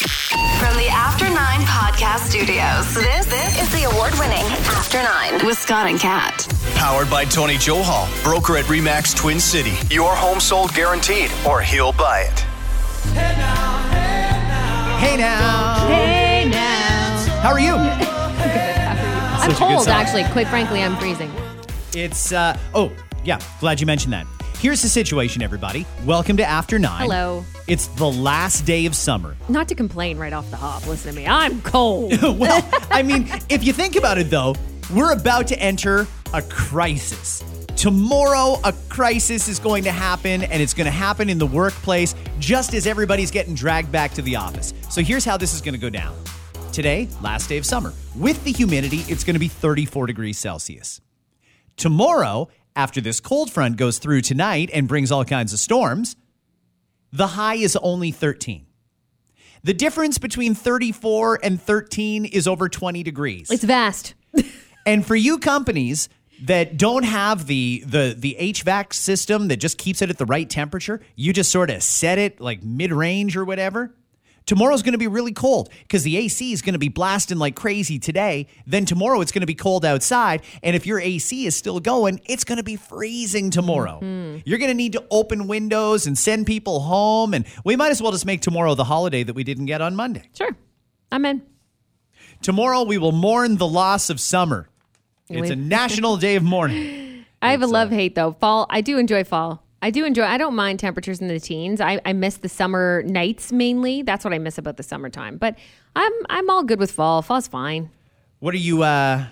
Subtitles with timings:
[0.00, 5.56] From the After Nine Podcast Studios, this, this is the award winning After Nine with
[5.58, 6.46] Scott and Kat.
[6.74, 9.72] Powered by Tony Johal, broker at Remax Twin City.
[9.92, 12.40] Your home sold guaranteed, or he'll buy it.
[15.00, 15.86] Hey now.
[15.88, 17.16] Hey now.
[17.40, 17.74] How are you?
[17.76, 19.94] I'm Such a good cold, song.
[19.94, 20.24] actually.
[20.24, 21.32] Quite frankly, I'm freezing.
[21.94, 22.92] It's uh oh,
[23.26, 24.26] yeah, glad you mentioned that.
[24.58, 25.84] Here's the situation, everybody.
[26.04, 27.02] Welcome to After Nine.
[27.02, 27.44] Hello.
[27.66, 29.36] It's the last day of summer.
[29.48, 30.86] Not to complain right off the hop.
[30.86, 31.26] Listen to me.
[31.26, 32.14] I'm cold.
[32.38, 34.54] well, I mean, if you think about it though,
[34.94, 37.42] we're about to enter a crisis.
[37.74, 42.14] Tomorrow, a crisis is going to happen, and it's going to happen in the workplace
[42.38, 44.72] just as everybody's getting dragged back to the office.
[44.88, 46.16] So here's how this is going to go down.
[46.72, 47.92] Today, last day of summer.
[48.14, 51.00] With the humidity, it's going to be 34 degrees Celsius.
[51.76, 56.14] Tomorrow, after this cold front goes through tonight and brings all kinds of storms,
[57.10, 58.66] the high is only 13.
[59.64, 63.50] The difference between 34 and 13 is over 20 degrees.
[63.50, 64.14] it's vast.
[64.86, 66.08] and for you companies
[66.42, 70.48] that don't have the the the HVAC system that just keeps it at the right
[70.48, 73.94] temperature, you just sort of set it like mid-range or whatever.
[74.46, 77.56] Tomorrow's going to be really cold because the AC is going to be blasting like
[77.56, 78.46] crazy today.
[78.64, 80.42] Then tomorrow it's going to be cold outside.
[80.62, 83.98] And if your AC is still going, it's going to be freezing tomorrow.
[84.44, 87.34] You're going to need to open windows and send people home.
[87.34, 89.96] And we might as well just make tomorrow the holiday that we didn't get on
[89.96, 90.30] Monday.
[90.36, 90.56] Sure.
[91.10, 91.42] I'm in.
[92.40, 94.68] Tomorrow we will mourn the loss of summer.
[95.28, 97.24] It's a national day of mourning.
[97.42, 98.32] I have a It's, uh, love hate though.
[98.32, 98.66] Fall.
[98.70, 99.65] I do enjoy fall.
[99.86, 100.24] I do enjoy.
[100.24, 101.80] I don't mind temperatures in the teens.
[101.80, 104.02] I, I miss the summer nights mainly.
[104.02, 105.36] That's what I miss about the summertime.
[105.36, 105.56] But
[105.94, 107.22] I'm I'm all good with fall.
[107.22, 107.90] Fall's fine.
[108.40, 109.26] What are you uh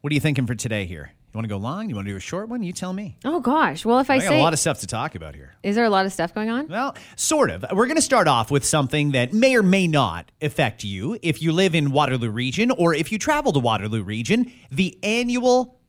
[0.00, 1.12] what are you thinking for today here?
[1.32, 1.88] You want to go long?
[1.88, 2.64] You want to do a short one?
[2.64, 3.16] You tell me.
[3.24, 3.84] Oh gosh.
[3.84, 5.54] Well, if I, I got say, a lot of stuff to talk about here.
[5.62, 6.66] is there a lot of stuff going on?
[6.66, 7.64] Well, sort of.
[7.70, 11.40] We're going to start off with something that may or may not affect you if
[11.40, 15.79] you live in Waterloo Region or if you travel to Waterloo Region, the annual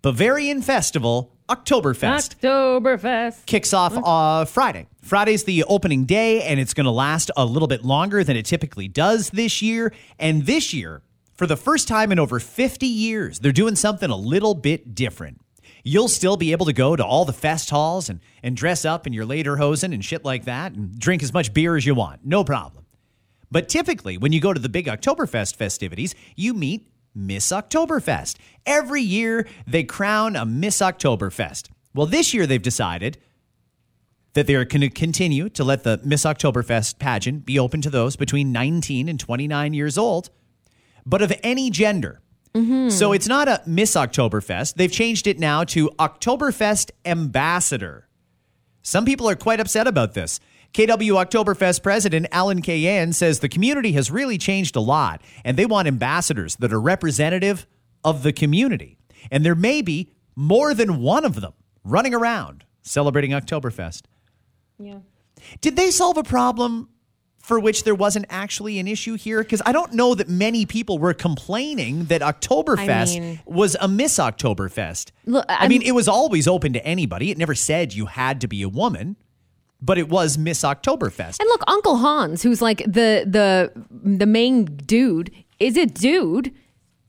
[0.00, 2.36] Bavarian Festival, Oktoberfest.
[2.36, 3.46] Oktoberfest.
[3.46, 4.86] kicks off uh, Friday.
[5.02, 8.46] Friday's the opening day, and it's going to last a little bit longer than it
[8.46, 9.92] typically does this year.
[10.18, 11.02] And this year,
[11.34, 15.40] for the first time in over 50 years, they're doing something a little bit different.
[15.82, 19.06] You'll still be able to go to all the fest halls and, and dress up
[19.06, 22.24] in your lederhosen and shit like that and drink as much beer as you want.
[22.24, 22.84] No problem.
[23.50, 26.86] But typically, when you go to the big Oktoberfest festivities, you meet
[27.18, 28.36] Miss Oktoberfest.
[28.64, 31.68] Every year, they crown a Miss Oktoberfest.
[31.94, 33.18] Well, this year, they've decided
[34.34, 38.14] that they're going to continue to let the Miss Oktoberfest pageant be open to those
[38.14, 40.30] between 19 and 29 years old,
[41.04, 42.20] but of any gender.
[42.54, 42.90] Mm-hmm.
[42.90, 44.74] So it's not a Miss Oktoberfest.
[44.74, 48.08] They've changed it now to Oktoberfest Ambassador.
[48.82, 50.40] Some people are quite upset about this.
[50.74, 55.66] KW Oktoberfest president Alan Kayan says the community has really changed a lot and they
[55.66, 57.66] want ambassadors that are representative
[58.04, 58.98] of the community.
[59.30, 61.52] And there may be more than one of them
[61.84, 64.02] running around celebrating Oktoberfest.
[64.78, 65.00] Yeah.
[65.60, 66.88] Did they solve a problem
[67.42, 69.42] for which there wasn't actually an issue here?
[69.42, 73.88] Because I don't know that many people were complaining that Oktoberfest I mean- was a
[73.88, 75.10] Miss Oktoberfest.
[75.24, 77.30] Look, I mean, it was always open to anybody.
[77.30, 79.16] It never said you had to be a woman,
[79.80, 81.40] but it was Miss Oktoberfest.
[81.40, 86.52] And look, Uncle Hans, who's like the the the main dude, is a dude.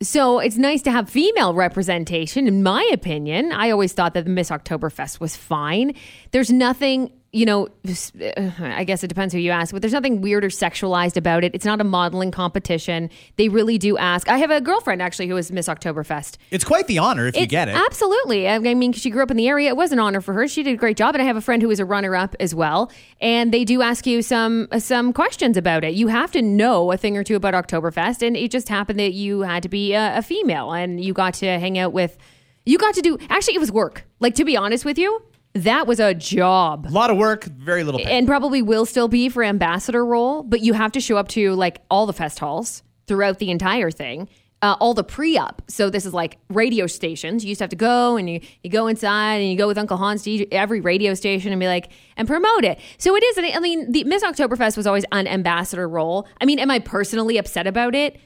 [0.01, 3.51] So it's nice to have female representation, in my opinion.
[3.51, 5.93] I always thought that Miss Oktoberfest was fine.
[6.31, 10.21] There's nothing, you know, uh, I guess it depends who you ask, but there's nothing
[10.21, 11.53] weird or sexualized about it.
[11.53, 13.09] It's not a modeling competition.
[13.35, 14.27] They really do ask.
[14.27, 16.37] I have a girlfriend actually who was Miss Oktoberfest.
[16.49, 17.75] It's quite the honor if you get it.
[17.75, 18.49] Absolutely.
[18.49, 19.69] I mean, she grew up in the area.
[19.69, 20.47] It was an honor for her.
[20.47, 21.13] She did a great job.
[21.13, 22.91] And I have a friend who was a runner-up as well.
[23.21, 25.93] And they do ask you some some questions about it.
[25.93, 28.25] You have to know a thing or two about Oktoberfest.
[28.25, 31.35] And it just happened that you had to be a, a female and you got
[31.35, 32.17] to hang out with.
[32.65, 33.17] You got to do.
[33.29, 34.05] Actually, it was work.
[34.19, 35.21] Like to be honest with you,
[35.63, 38.17] that was a job a lot of work, very little pay.
[38.17, 41.53] and probably will still be for ambassador role, but you have to show up to
[41.53, 44.27] like all the fest halls throughout the entire thing.
[44.61, 45.61] Uh, all the pre-up.
[45.69, 47.45] So this is like radio stations.
[47.45, 49.77] You used to have to go and you, you go inside and you go with
[49.77, 52.77] Uncle Hans to every radio station and be like and promote it.
[52.97, 53.37] So it is.
[53.55, 56.27] I mean, the Miss Oktoberfest was always an ambassador role.
[56.41, 58.19] I mean, am I personally upset about it?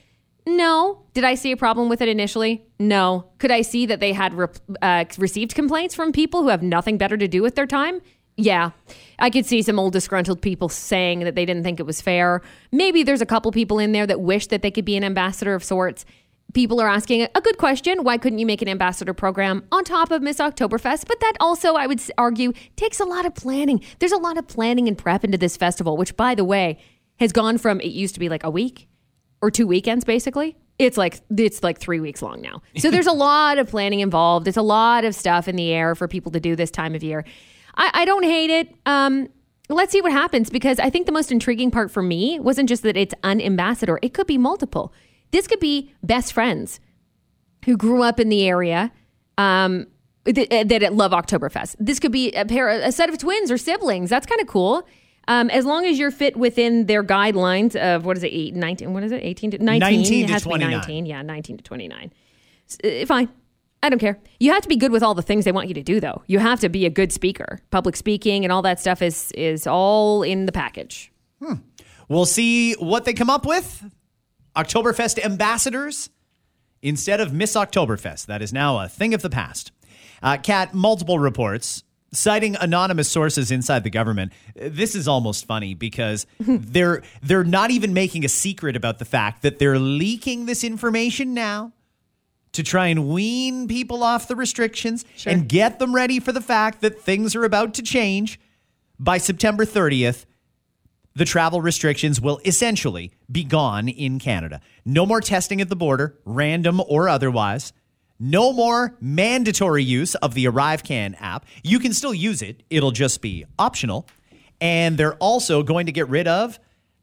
[0.46, 1.02] No.
[1.14, 2.64] Did I see a problem with it initially?
[2.78, 3.30] No.
[3.38, 4.46] Could I see that they had re-
[4.82, 8.00] uh, received complaints from people who have nothing better to do with their time?
[8.36, 8.70] Yeah.
[9.18, 12.42] I could see some old disgruntled people saying that they didn't think it was fair.
[12.72, 15.54] Maybe there's a couple people in there that wish that they could be an ambassador
[15.54, 16.04] of sorts.
[16.52, 18.04] People are asking a good question.
[18.04, 21.06] Why couldn't you make an ambassador program on top of Miss Oktoberfest?
[21.06, 23.80] But that also, I would argue, takes a lot of planning.
[23.98, 26.78] There's a lot of planning and prep into this festival, which, by the way,
[27.18, 28.88] has gone from it used to be like a week
[29.44, 32.62] or two weekends basically it's like it's like three weeks long now.
[32.78, 34.48] So there's a lot of planning involved.
[34.48, 37.02] It's a lot of stuff in the air for people to do this time of
[37.02, 37.24] year.
[37.76, 38.74] I, I don't hate it.
[38.86, 39.28] Um,
[39.68, 42.82] let's see what happens because i think the most intriguing part for me wasn't just
[42.82, 44.92] that it's an ambassador it could be multiple.
[45.30, 46.80] This could be best friends
[47.64, 48.92] who grew up in the area
[49.38, 49.86] um,
[50.24, 51.76] that, that love oktoberfest.
[51.80, 54.10] This could be a pair a set of twins or siblings.
[54.10, 54.86] That's kind of cool
[55.28, 58.92] um, as long as you're fit within their guidelines of what is it, eight, 19,
[58.92, 59.80] what is it, 18 to 19?
[59.80, 60.70] 19 it to has 29.
[60.70, 62.12] To be 19, yeah, 19 to 29.
[62.82, 63.28] Uh, fine.
[63.82, 64.18] I don't care.
[64.40, 66.22] You have to be good with all the things they want you to do, though.
[66.26, 67.60] You have to be a good speaker.
[67.70, 71.12] Public speaking and all that stuff is is all in the package.
[72.08, 73.84] We'll see what they come up with.
[74.56, 76.10] Oktoberfest ambassadors
[76.80, 78.26] instead of Miss Oktoberfest.
[78.26, 79.72] That is now a thing of the past.
[80.22, 81.82] Uh, Kat, multiple reports
[82.14, 84.32] citing anonymous sources inside the government.
[84.54, 89.42] This is almost funny because they're they're not even making a secret about the fact
[89.42, 91.72] that they're leaking this information now
[92.52, 96.80] to try and wean people off the restrictions and get them ready for the fact
[96.82, 98.38] that things are about to change
[98.98, 100.24] by September 30th
[101.16, 104.60] the travel restrictions will essentially be gone in Canada.
[104.84, 107.72] No more testing at the border, random or otherwise.
[108.18, 111.46] No more mandatory use of the ArriveCan app.
[111.62, 114.06] You can still use it, it'll just be optional.
[114.60, 116.58] And they're also going to get rid of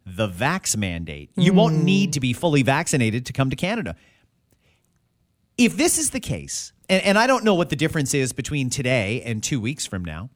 [0.06, 1.30] the vax mandate.
[1.36, 1.84] You won't mm.
[1.84, 3.96] need to be fully vaccinated to come to Canada.
[5.58, 8.70] If this is the case, and, and I don't know what the difference is between
[8.70, 10.30] today and two weeks from now,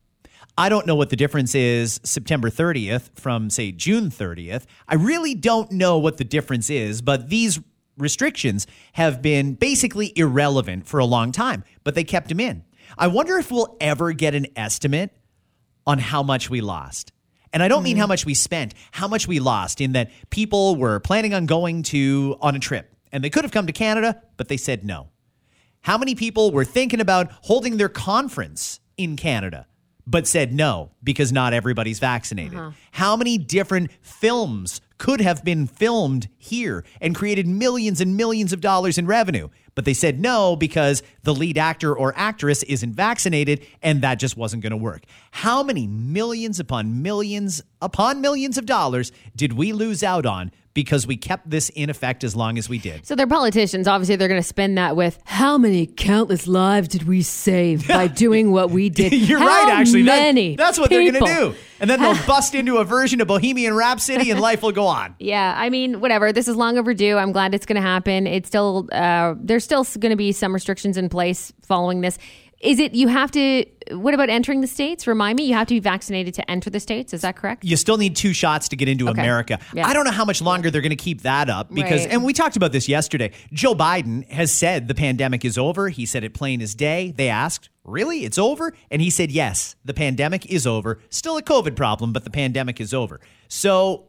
[0.58, 4.66] I don't know what the difference is September 30th from, say, June 30th.
[4.88, 7.60] I really don't know what the difference is, but these
[7.98, 12.64] restrictions have been basically irrelevant for a long time, but they kept them in.
[12.98, 15.12] I wonder if we'll ever get an estimate
[15.88, 17.12] on how much we lost.
[17.54, 18.10] And I don't mean how mm.
[18.10, 22.36] much we spent, how much we lost in that people were planning on going to
[22.42, 25.08] on a trip and they could have come to Canada, but they said no.
[25.80, 29.68] How many people were thinking about holding their conference in Canada,
[30.06, 32.58] but said no because not everybody's vaccinated?
[32.58, 32.72] Uh-huh.
[32.92, 38.62] How many different films could have been filmed here and created millions and millions of
[38.62, 39.50] dollars in revenue?
[39.76, 44.38] But they said no because the lead actor or actress isn't vaccinated and that just
[44.38, 45.04] wasn't going to work.
[45.32, 51.08] How many millions upon millions upon millions of dollars did we lose out on because
[51.08, 53.08] we kept this in effect as long as we did?
[53.08, 53.88] So they're politicians.
[53.88, 58.06] Obviously, they're going to spend that with how many countless lives did we save by
[58.26, 59.14] doing what we did?
[59.14, 60.04] You're How right, actually.
[60.04, 61.56] That- Many that's what they're going to do.
[61.80, 65.16] And then they'll bust into a version of Bohemian Rhapsody and life will go on.
[65.20, 66.32] Yeah, I mean, whatever.
[66.32, 67.18] This is long overdue.
[67.18, 68.28] I'm glad it's going to happen.
[68.28, 72.18] It's still uh, there's still going to be some restrictions in place following this.
[72.62, 73.66] Is it you have to?
[73.92, 75.06] What about entering the states?
[75.06, 77.14] Remind me, you have to be vaccinated to enter the states.
[77.14, 77.64] Is that correct?
[77.64, 79.22] You still need two shots to get into Okay.
[79.22, 79.60] America.
[79.74, 79.86] Yeah.
[79.88, 82.12] I don't know how much longer they're going to keep that up because, Right.
[82.14, 83.32] and we talked about this yesterday.
[83.54, 85.90] Joe Biden has said the pandemic is over.
[85.90, 87.14] He said it plain as day.
[87.16, 88.26] They asked, Really?
[88.26, 88.74] It's over?
[88.90, 91.00] And he said, Yes, the pandemic is over.
[91.10, 93.20] Still a COVID problem, but the pandemic is over.
[93.48, 94.06] So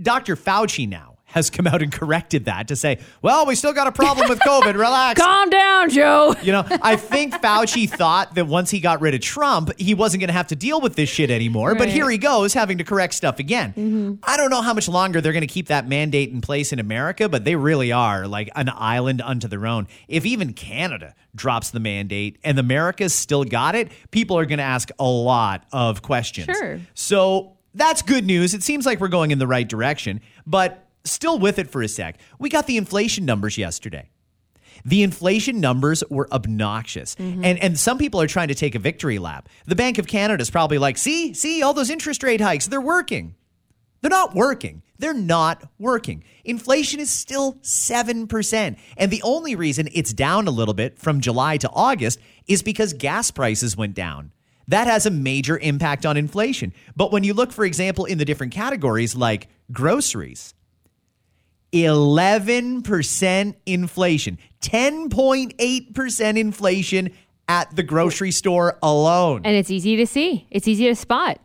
[0.00, 0.36] Dr.
[0.36, 3.92] Fauci now has come out and corrected that to say, Well, we still got a
[3.92, 4.74] problem with COVID.
[4.78, 5.20] Relax.
[5.20, 6.34] Calm down, Joe.
[6.42, 10.20] You know, I think Fauci thought that once he got rid of Trump, he wasn't
[10.20, 11.74] going to have to deal with this shit anymore.
[11.74, 11.88] But Right.
[11.88, 11.96] Mm-hmm.
[11.96, 14.18] here he goes having to correct stuff again.
[14.22, 16.78] I don't know how much longer they're going to keep that mandate in place in
[16.78, 19.86] America, but they really are like an island unto their own.
[20.08, 24.64] If even Canada drops the mandate and America's still got it, people are going to
[24.64, 26.46] ask a lot of questions.
[26.56, 26.80] Sure.
[26.94, 28.54] So that's good news.
[28.54, 31.88] It seems like we're going in the right direction, but still with it for a
[31.88, 32.18] sec.
[32.38, 34.10] We got the inflation numbers yesterday.
[34.84, 37.14] The inflation numbers were obnoxious.
[37.16, 37.44] Mm-hmm.
[37.44, 39.48] And and some people are trying to take a victory lap.
[39.66, 42.80] The Bank of Canada is probably like, "See, see all those interest rate hikes, they're
[42.80, 43.34] working."
[44.00, 44.82] They're not working.
[44.98, 46.22] They're not working.
[46.44, 48.76] Inflation is still 7%.
[48.96, 52.92] And the only reason it's down a little bit from July to August is because
[52.92, 54.32] gas prices went down.
[54.68, 56.72] That has a major impact on inflation.
[56.94, 60.54] But when you look, for example, in the different categories like groceries,
[61.72, 67.10] 11% inflation, 10.8% inflation
[67.48, 69.42] at the grocery store alone.
[69.44, 70.46] And it's easy to see.
[70.50, 71.40] It's easy to spot.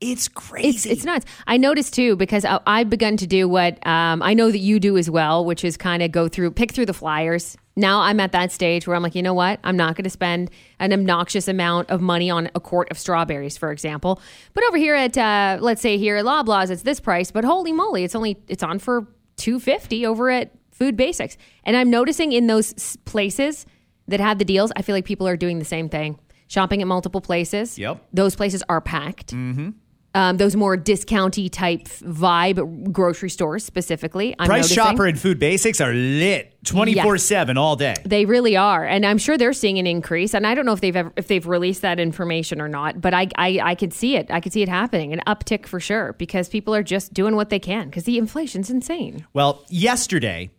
[0.00, 0.68] It's crazy.
[0.68, 1.24] It's it's nuts.
[1.46, 4.78] I noticed too because I, I've begun to do what um, I know that you
[4.78, 7.56] do as well, which is kind of go through, pick through the flyers.
[7.76, 9.58] Now I'm at that stage where I'm like, you know what?
[9.64, 13.56] I'm not going to spend an obnoxious amount of money on a quart of strawberries,
[13.56, 14.20] for example.
[14.52, 17.72] But over here at uh, let's say here at Loblaws, it's this price, but holy
[17.72, 22.32] moly, it's only it's on for two fifty over at Food Basics, and I'm noticing
[22.32, 23.66] in those places
[24.08, 26.86] that have the deals, I feel like people are doing the same thing, shopping at
[26.88, 27.78] multiple places.
[27.78, 28.04] Yep.
[28.12, 29.32] those places are packed.
[29.34, 29.70] Mm-hmm.
[30.14, 34.34] Um, those more discounty type vibe grocery stores specifically.
[34.38, 34.76] I'm Price noticing.
[34.76, 37.94] Chopper and Food Basics are lit 24 7 all day.
[38.04, 40.34] They really are, and I'm sure they're seeing an increase.
[40.34, 43.12] And I don't know if they've ever, if they've released that information or not, but
[43.12, 44.30] I, I I could see it.
[44.30, 47.50] I could see it happening, an uptick for sure, because people are just doing what
[47.50, 49.26] they can because the inflation's insane.
[49.32, 50.50] Well, yesterday,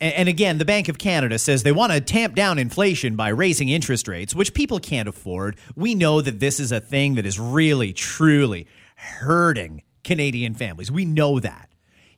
[0.00, 3.68] and again, the Bank of Canada says they want to tamp down inflation by raising
[3.68, 5.56] interest rates, which people can't afford.
[5.74, 10.90] We know that this is a thing that is really, truly hurting Canadian families.
[10.90, 11.70] We know that.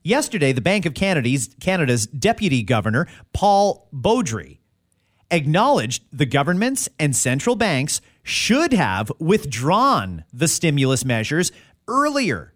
[0.02, 4.58] Yesterday, the Bank of Canada's, Canada's Deputy Governor, Paul Beaudry,
[5.30, 11.52] acknowledged the governments and central banks should have withdrawn the stimulus measures
[11.87, 12.54] earlier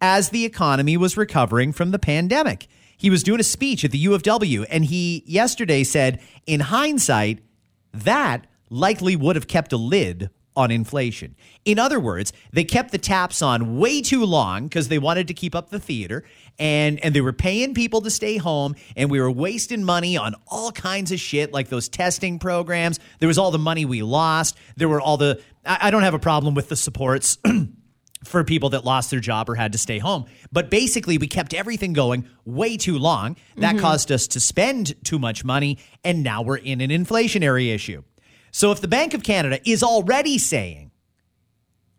[0.00, 2.68] as the economy was recovering from the pandemic.
[2.98, 6.60] He was doing a speech at the U of W, and he yesterday said, in
[6.60, 7.38] hindsight,
[7.92, 11.36] that likely would have kept a lid on inflation.
[11.64, 15.34] In other words, they kept the taps on way too long because they wanted to
[15.34, 16.24] keep up the theater
[16.58, 20.34] and and they were paying people to stay home and we were wasting money on
[20.48, 22.98] all kinds of shit like those testing programs.
[23.20, 24.58] There was all the money we lost.
[24.76, 27.38] There were all the I, I don't have a problem with the supports
[28.24, 30.26] for people that lost their job or had to stay home.
[30.50, 33.36] But basically, we kept everything going way too long.
[33.56, 33.80] That mm-hmm.
[33.80, 38.02] caused us to spend too much money, and now we're in an inflationary issue.
[38.50, 40.88] So if the Bank of Canada is already saying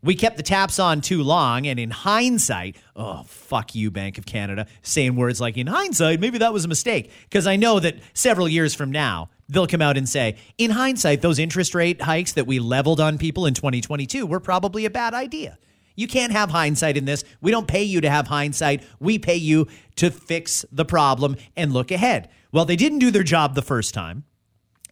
[0.02, 4.26] we kept the taps on too long, and in hindsight, oh, fuck you, Bank of
[4.26, 7.12] Canada, saying words like, in hindsight, maybe that was a mistake.
[7.24, 11.22] Because I know that several years from now, they'll come out and say, in hindsight,
[11.22, 15.14] those interest rate hikes that we leveled on people in 2022 were probably a bad
[15.14, 15.58] idea.
[16.00, 17.26] You can't have hindsight in this.
[17.42, 18.84] We don't pay you to have hindsight.
[19.02, 22.30] We pay you to fix the problem and look ahead.
[22.54, 24.24] Well, they didn't do their job the first time.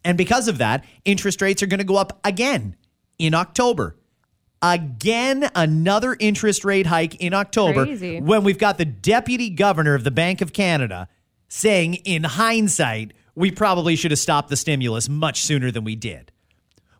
[0.04, 2.76] And because of that, interest rates are going to go up again
[3.18, 3.96] in October.
[4.60, 8.20] Again, another interest rate hike in October Crazy.
[8.20, 11.08] when we've got the deputy governor of the Bank of Canada
[11.48, 16.32] saying, in hindsight, we probably should have stopped the stimulus much sooner than we did.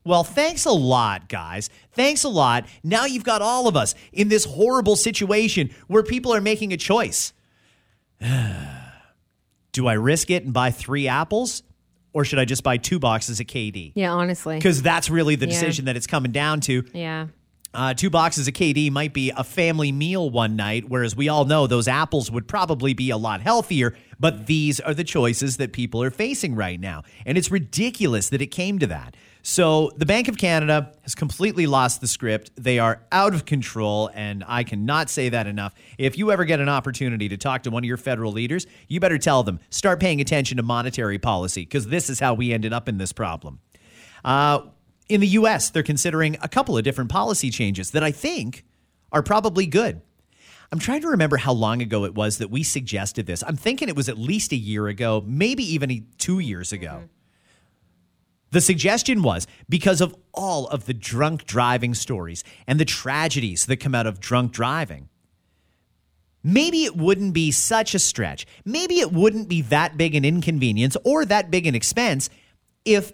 [0.09, 1.69] Well, thanks a lot, guys.
[1.93, 2.65] Thanks a lot.
[2.83, 6.79] Now you've got all of us in this horrible situation where people are making a
[6.79, 7.35] choice.
[9.73, 11.63] Do I risk it and buy three apples?
[12.15, 13.93] Or should I just buy two boxes of KD?
[13.97, 14.57] Yeah, honestly.
[14.57, 15.53] Because that's really the Yeah.
[15.53, 16.85] decision that it's coming down to.
[16.95, 17.27] Yeah.
[17.75, 21.45] Uh, two boxes of KD might be a family meal one night, whereas we all
[21.45, 23.95] know those apples would probably be a lot healthier.
[24.19, 27.03] But these are the choices that people are facing right now.
[27.27, 29.15] And it's ridiculous that it came to that.
[29.51, 32.51] So the Bank of Canada has completely lost the script.
[32.57, 35.75] They are out of control, and I cannot say that enough.
[35.97, 39.01] If you ever get an opportunity to talk to one of your federal leaders, you
[39.01, 42.75] better tell them start paying attention to monetary policy because this is how we ended
[42.75, 43.59] up in this problem.
[44.23, 44.67] Uh,
[45.09, 48.67] in the US, they're considering a couple of different policy changes that I think
[49.13, 50.03] are probably good.
[50.71, 53.43] I'm trying to remember how long ago it was that we suggested this.
[53.43, 57.05] I'm thinking it was at least a year ago, maybe even two years ago.
[58.51, 63.77] The suggestion was because of all of the drunk driving stories and the tragedies that
[63.77, 65.09] come out of drunk driving,
[66.43, 68.47] maybe it wouldn't be such a stretch.
[68.65, 72.31] Maybe it wouldn't be that big an inconvenience or that big an expense
[72.85, 73.13] if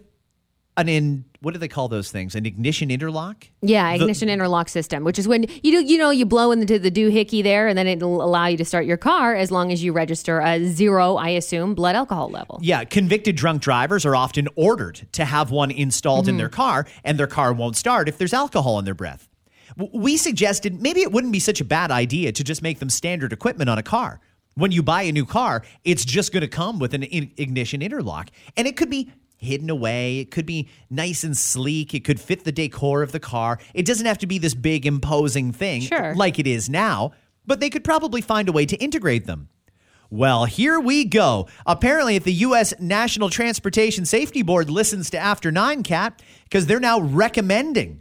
[0.77, 2.35] an in what do they call those things?
[2.35, 3.47] An ignition interlock?
[3.61, 6.79] Yeah, The- ignition interlock system, which is when you do, you know, you blow into
[6.79, 9.85] the doohickey there, and then it'll allow you to start your car as long as
[9.85, 12.59] you register a zero, I assume, blood alcohol level.
[12.63, 16.39] Yeah, convicted drunk drivers are often ordered to have one installed in mm-hmm.
[16.39, 19.29] their car, and their car won't start if there's alcohol in their breath.
[19.77, 23.33] We suggested maybe it wouldn't be such a bad idea to just make them standard
[23.33, 24.21] equipment on a car.
[24.55, 27.83] When you buy a new car, it's just going to come with an in- ignition
[27.83, 29.11] interlock, and it could be
[29.45, 30.19] hidden away.
[30.19, 31.95] It could be nice and sleek.
[31.95, 33.59] It could fit the decor of the car.
[33.73, 36.15] It doesn't have to be this big, imposing thing Sure.
[36.15, 37.13] like it is now,
[37.47, 39.49] but they could probably find a way to integrate them.
[40.11, 41.49] Well, here we go.
[41.67, 42.73] Apparently, if the U.S.
[42.79, 48.01] National Transportation Safety Board listens to After Nine Kat, because they're now recommending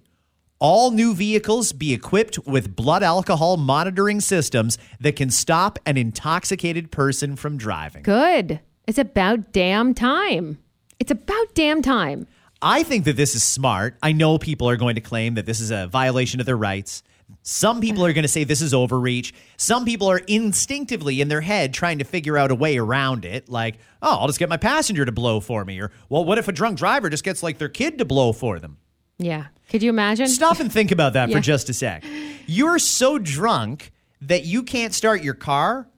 [0.59, 6.91] all new vehicles be equipped with blood alcohol monitoring systems that can stop an intoxicated
[6.91, 8.03] person from driving.
[8.03, 8.59] Good.
[8.85, 10.59] It's about damn time.
[11.03, 12.27] It's about damn time.
[12.61, 13.97] I think that this is smart.
[14.01, 17.03] I know people are going to claim that this is a violation of their rights.
[17.41, 19.33] Some people are going to say this is overreach.
[19.57, 23.49] Some people are instinctively in their head trying to figure out a way around it.
[23.49, 25.77] Like, oh, I'll just get my passenger to blow for me.
[25.81, 28.57] Or, well, what if a drunk driver just gets like their kid to blow for
[28.59, 28.77] them?
[29.17, 29.47] Yeah.
[29.69, 30.27] Could you imagine?
[30.29, 31.35] Stop and think about that Yeah.
[31.35, 32.05] for just a sec.
[32.45, 33.91] You're so drunk
[34.21, 35.89] that you can't start your car,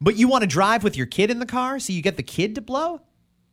[0.00, 2.22] but you want to drive with your kid in the car, so you get the
[2.22, 3.00] kid to blow?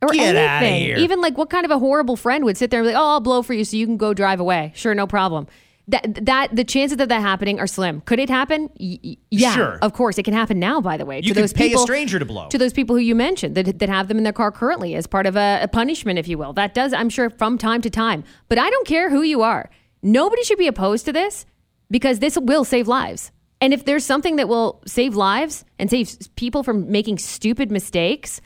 [0.01, 0.98] Or Get anything.
[0.98, 3.08] Even like what kind of a horrible friend would sit there and be like, "Oh,
[3.12, 5.48] I'll blow for you so you can go drive away." Sure, no problem.
[5.88, 8.01] That that the chances of that happening are slim.
[8.01, 8.70] Could it happen?
[8.79, 9.77] Y- yeah, Sure.
[9.81, 10.17] of course.
[10.17, 10.79] It can happen now.
[10.81, 12.48] By the way, You could pay a stranger to blow.
[12.50, 15.05] To those people who you mentioned that that have them in their car currently as
[15.05, 16.53] part of a, a punishment, if you will.
[16.53, 18.24] That does, I'm sure, from time to time.
[18.48, 19.70] But I don't care who you are.
[20.01, 21.46] Nobody should be opposed to this
[21.91, 23.31] because this will save lives.
[23.60, 28.41] And if there's something that will save lives and save people from making stupid mistakes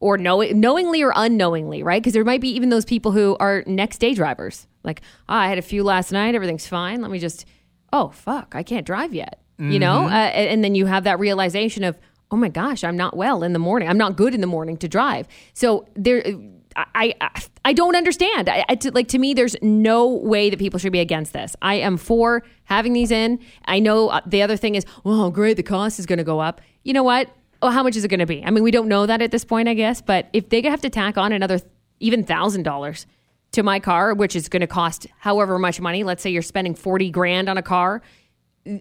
[0.00, 2.02] or know, knowingly or unknowingly, right?
[2.02, 4.66] Because there might be even those people who are next day drivers.
[4.82, 7.02] Like, oh, I had a few last night, everything's fine.
[7.02, 7.44] Let me just,
[7.92, 9.40] oh, fuck, I can't drive yet.
[9.58, 10.06] You know?
[10.06, 11.98] Uh, and then you have that realization of,
[12.30, 13.90] oh my gosh, I'm not well in the morning.
[13.90, 15.28] I'm not good in the morning to drive.
[15.52, 16.24] So there,
[16.76, 18.48] I, I, I don't understand.
[18.48, 21.54] I, I, to- like to me, there's no way that people should be against this.
[21.60, 23.38] I am for having these in.
[23.66, 26.40] I know uh, the other thing is, well, great, the cost is going to go
[26.40, 26.62] up.
[26.84, 27.28] You know what?
[27.62, 28.42] Well, how much is it going to be?
[28.44, 30.00] I mean, we don't know that at this point, I guess.
[30.00, 31.60] But if they have to tack on another
[31.98, 33.06] even thousand dollars
[33.52, 36.74] to my car, which is going to cost however much money, let's say you're spending
[36.74, 38.00] forty grand on a car,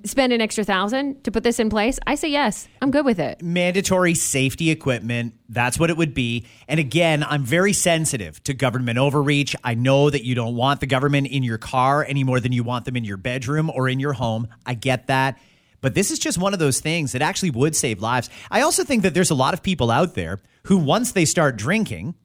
[0.05, 1.99] spend an extra thousand to put this in place.
[2.05, 2.67] I say yes.
[2.81, 3.41] I'm good with it.
[3.41, 5.33] mandatory safety equipment.
[5.49, 6.45] That's what it would be.
[6.67, 9.55] And again, I'm very sensitive to government overreach.
[9.63, 12.63] I know that you don't want the government in your car any more than you
[12.63, 14.47] want them in your bedroom or in your home.
[14.65, 15.37] I get that.
[15.81, 18.29] But this is just one of those things that actually would save lives.
[18.51, 21.55] I also think that there's a lot of people out there who, once they start
[21.55, 22.15] drinking,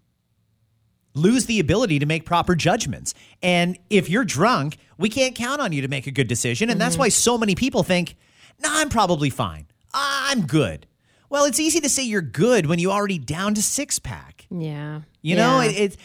[1.14, 3.14] lose the ability to make proper judgments.
[3.42, 6.70] And if you're drunk, we can't count on you to make a good decision.
[6.70, 7.02] And that's mm-hmm.
[7.02, 8.16] why so many people think,
[8.61, 9.66] nah, I'm probably fine.
[9.92, 10.87] I'm good.
[11.30, 14.46] Well, it's easy to say you're good when you already down to six pack.
[14.50, 15.02] Yeah.
[15.23, 15.70] You know, Yeah.
[15.70, 15.96] it, it's.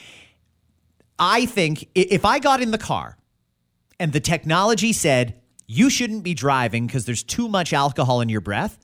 [1.17, 3.17] I think if I got in the car
[3.99, 5.38] and the technology said
[5.71, 8.79] you shouldn't be driving because there's too much alcohol in your breath,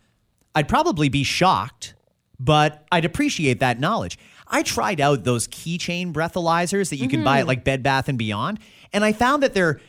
[0.54, 1.96] I'd probably be shocked,
[2.40, 4.20] but I'd appreciate that knowledge.
[4.48, 7.48] I tried out those keychain breathalyzers that you can buy at mm-hmm.
[7.48, 8.60] like Bed Bath and Beyond,
[8.94, 9.82] and I found that they're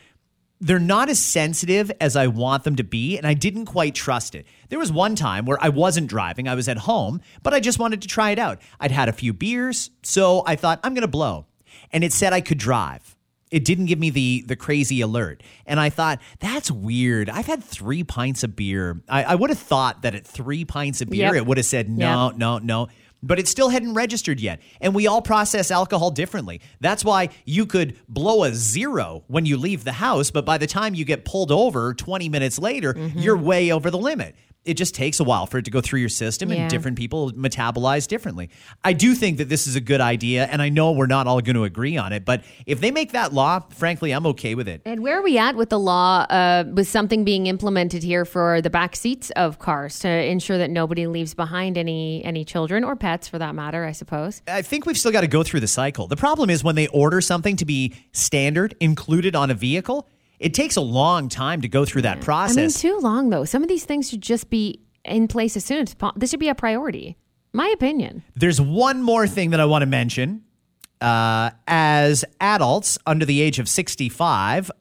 [0.59, 4.33] they're not as sensitive as I want them to be, and I didn't quite trust
[4.33, 4.47] it.
[4.69, 7.77] There was one time where I wasn't driving, I was at home, but I just
[7.77, 8.59] wanted to try it out.
[8.79, 11.45] I'd had a few beers, so I thought, I'm gonna blow.
[11.93, 13.16] And it said I could drive.
[13.51, 15.41] It didn't give me the the crazy alert.
[15.65, 17.29] And I thought, that's weird.
[17.29, 19.01] I've had three pints of beer.
[19.07, 21.35] I, I would have thought that at three pints of beer, Yep.
[21.35, 22.37] it would have said no, Yep.
[22.37, 22.87] no, no.
[23.23, 24.59] But it still hadn't registered yet.
[24.79, 26.61] And we all process alcohol differently.
[26.81, 30.67] That's why you could blow a zero when you leave the house, but by the
[30.67, 33.17] time you get pulled over 20 minutes later, Mm-hmm.
[33.17, 34.35] you're way over the limit.
[34.67, 36.61] It just takes a while for it to go through your system, Yeah.
[36.63, 38.49] and different people metabolize differently.
[38.83, 41.39] I do think that this is a good idea, and I know we're not all
[41.41, 44.67] going to agree on it, but if they make that law, frankly, I'm okay with
[44.67, 44.81] it.
[44.85, 48.61] And where are we at with the law, uh, with something being implemented here for
[48.61, 52.95] the back seats of cars to ensure that nobody leaves behind any any children or
[52.97, 53.85] pets, for that matter?
[53.85, 54.41] I suppose.
[54.47, 56.07] I think we've still got to go through the cycle.
[56.07, 60.07] The problem is when they order something to be standard, included on a vehicle,
[60.39, 62.57] it takes a long time to go through that process.
[62.57, 63.45] I mean, too long though.
[63.45, 66.19] Some of these things should just be in place as soon as possible.
[66.19, 67.17] This should be a priority.
[67.53, 68.23] My opinion.
[68.35, 70.43] There's one more thing that I want to mention.
[70.99, 74.71] Uh, as adults under the age of 65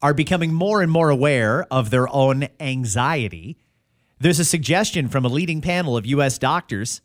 [0.00, 3.56] are becoming more and more aware of their own anxiety,
[4.18, 6.38] there's a suggestion from a leading panel of U.S.
[6.38, 7.00] doctors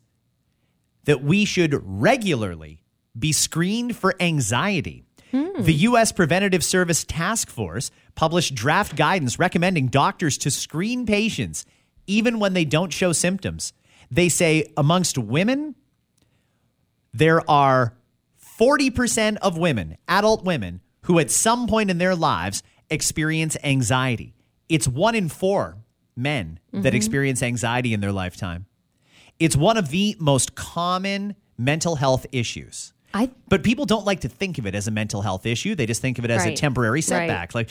[1.04, 2.82] that we should regularly
[3.18, 5.04] be screened for anxiety.
[5.30, 5.62] Hmm.
[5.62, 6.12] The U.S.
[6.12, 11.64] Preventative Service Task Force published draft guidance recommending doctors to screen patients
[12.06, 13.72] even when they don't show symptoms.
[14.10, 15.76] They say amongst women,
[17.12, 17.94] there are
[18.58, 24.34] 40% of women, adult women, who at some point in their lives experience anxiety.
[24.68, 25.78] It's one in four
[26.16, 26.96] men that mm-hmm.
[26.96, 28.66] experience anxiety in their lifetime.
[29.38, 32.92] It's one of the most common mental health issues.
[33.14, 35.74] I But people don't like to think of it as a mental health issue.
[35.74, 36.56] They just think of it as a Right.
[36.56, 37.04] temporary Right.
[37.04, 37.54] setback.
[37.54, 37.70] Like,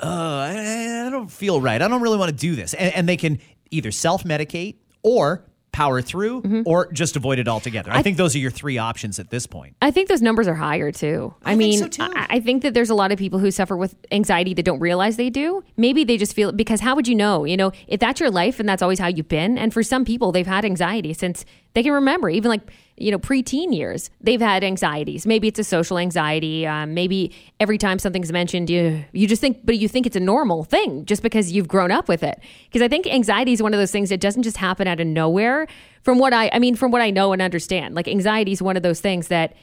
[0.00, 1.80] uh, I, I don't feel right.
[1.80, 2.74] I don't really want to do this.
[2.74, 3.38] And, and they can
[3.70, 6.62] either self medicate or power through Mm-hmm.
[6.66, 7.92] or just avoid it altogether.
[7.92, 9.76] I, think those are your three options at this point.
[9.80, 11.32] I think those numbers are higher too.
[11.44, 12.02] I, I think mean, so, too.
[12.02, 14.80] I, I think that there's a lot of people who suffer with anxiety that don't
[14.80, 15.62] realize they do.
[15.76, 17.44] Maybe they just feel it because how would you know?
[17.44, 20.04] You know, if that's your life and that's always how you've been, and for some
[20.04, 22.62] people, they've had anxiety since They can remember, even like,
[22.96, 25.24] you know, preteen years, they've had anxieties.
[25.24, 26.66] Maybe it's a social anxiety.
[26.66, 30.20] Um, maybe every time something's mentioned, you, you just think, but you think it's a
[30.20, 32.40] normal thing just because you've grown up with it.
[32.64, 35.06] Because I think anxiety is one of those things that doesn't just happen out of
[35.06, 35.66] nowhere.
[36.02, 38.76] From what I, I mean, from what I know and understand, like anxiety is one
[38.76, 39.54] of those things that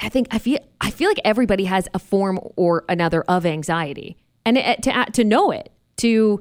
[0.00, 4.16] I think I feel, I feel like everybody has a form or another of anxiety.
[4.46, 6.40] And it, to, to know it, to,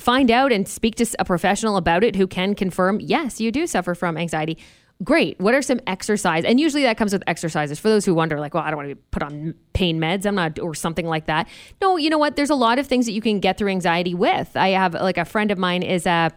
[0.00, 3.66] find out and speak to a professional about it who can confirm, yes, you do
[3.66, 4.58] suffer from anxiety.
[5.02, 5.40] Great.
[5.40, 6.44] What are some exercise?
[6.44, 7.78] And usually that comes with exercises.
[7.78, 10.26] For those who wonder, like, well, I don't want to be put on pain meds.
[10.26, 11.48] I'm not, or something like that.
[11.80, 12.36] No, you know what?
[12.36, 14.56] There's a lot of things that you can get through anxiety with.
[14.56, 16.30] I have, like, a friend of mine is a,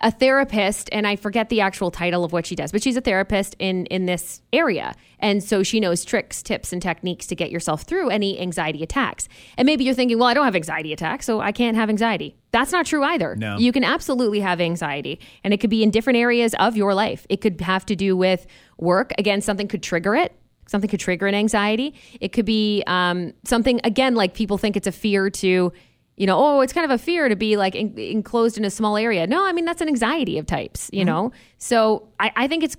[0.00, 3.00] a therapist and I forget the actual title of what she does, but she's a
[3.00, 4.94] therapist in in this area.
[5.18, 9.28] And so she knows tricks, tips and techniques to get yourself through any anxiety attacks.
[9.56, 12.36] And maybe you're thinking, "Well, I don't have anxiety attacks, so I can't have anxiety."
[12.50, 13.36] That's not true either.
[13.36, 13.58] No.
[13.58, 17.26] You can absolutely have anxiety, and it could be in different areas of your life.
[17.28, 18.46] It could have to do with
[18.78, 19.12] work.
[19.18, 20.34] Again, something could trigger it.
[20.66, 21.94] Something could trigger an anxiety.
[22.20, 25.72] It could be um, something, again, like people think it's a fear to
[26.18, 28.70] you know, oh, it's kind of a fear to be like in, enclosed in a
[28.70, 29.26] small area.
[29.26, 31.06] No, I mean, that's an anxiety of types, you mm-hmm.
[31.06, 31.32] know?
[31.58, 32.76] So I, I think it's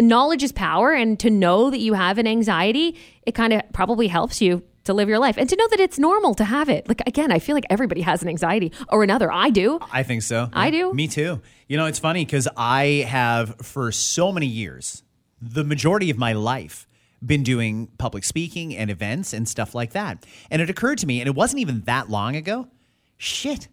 [0.00, 0.92] knowledge is power.
[0.92, 4.94] And to know that you have an anxiety, it kind of probably helps you to
[4.94, 6.88] live your life and to know that it's normal to have it.
[6.88, 9.30] Like, again, I feel like everybody has an anxiety or another.
[9.30, 9.78] I do.
[9.92, 10.50] I think so.
[10.52, 10.92] I do.
[10.92, 11.40] Me too.
[11.68, 15.02] You know, it's funny because I have for so many years,
[15.40, 16.86] the majority of my life,
[17.24, 20.24] been doing public speaking and events and stuff like that.
[20.50, 22.68] And it occurred to me, and it wasn't even that long ago,
[23.16, 23.68] shit.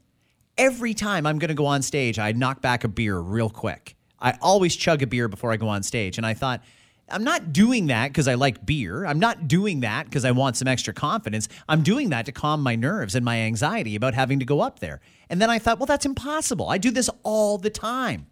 [0.57, 3.95] Every time I'm going to go on stage, I knock back a beer real quick.
[4.19, 6.17] I always chug a beer before I go on stage.
[6.17, 6.63] And I thought,
[7.09, 9.05] I'm not doing that because I like beer.
[9.05, 11.47] I'm not doing that because I want some extra confidence.
[11.69, 14.79] I'm doing that to calm my nerves and my anxiety about having to go up
[14.79, 15.01] there.
[15.29, 16.69] And then I thought, well, that's impossible.
[16.69, 18.27] I do this all the time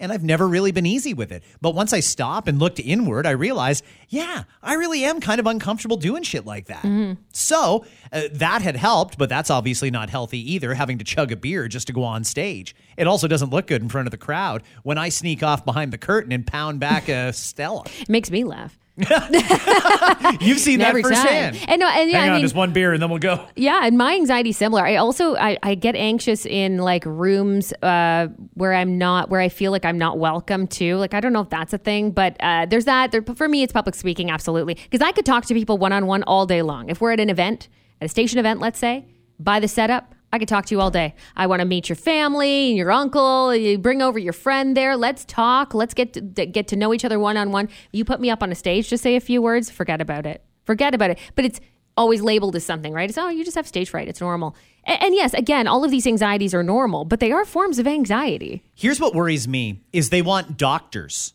[0.00, 1.44] and I've never really been easy with it.
[1.60, 5.46] But once I stop and looked inward, I realized, yeah, I really am kind of
[5.46, 6.82] uncomfortable doing shit like that.
[6.82, 7.20] Mm-hmm.
[7.32, 11.36] So uh, that had helped, but that's obviously not healthy either, having to chug a
[11.36, 12.74] beer just to go on stage.
[12.96, 15.92] It also doesn't look good in front of the crowd when I sneak off behind
[15.92, 17.84] the curtain and pound back a Stella.
[18.00, 18.79] It makes me laugh.
[20.40, 21.56] You've seen that firsthand.
[21.56, 21.66] Time.
[21.68, 23.46] And, no, and yeah, Hang I on, mean, just one beer and then we'll go.
[23.56, 24.84] Yeah, and my anxiety similar.
[24.84, 29.48] I also I, I get anxious in like rooms uh, where I'm not where I
[29.48, 30.96] feel like I'm not welcome to.
[30.96, 33.12] Like I don't know if that's a thing, but uh, there's that.
[33.12, 36.06] There, for me, it's public speaking, absolutely, because I could talk to people one on
[36.06, 36.88] one all day long.
[36.90, 37.68] If we're at an event,
[38.00, 39.06] at a station event, let's say,
[39.38, 41.14] by the setup, I could talk to you all day.
[41.36, 43.54] I want to meet your family and your uncle.
[43.54, 44.96] You bring over your friend there.
[44.96, 45.74] Let's talk.
[45.74, 47.68] Let's get to, get to know each other one on one.
[47.92, 49.70] You put me up on a stage to say a few words.
[49.70, 50.44] Forget about it.
[50.64, 51.18] Forget about it.
[51.34, 51.60] But it's
[51.96, 53.08] always labeled as something, right?
[53.08, 54.08] It's oh, you just have stage fright.
[54.08, 54.54] It's normal.
[54.84, 57.86] And, and yes, again, all of these anxieties are normal, but they are forms of
[57.86, 58.62] anxiety.
[58.74, 61.34] Here's what worries me: is they want doctors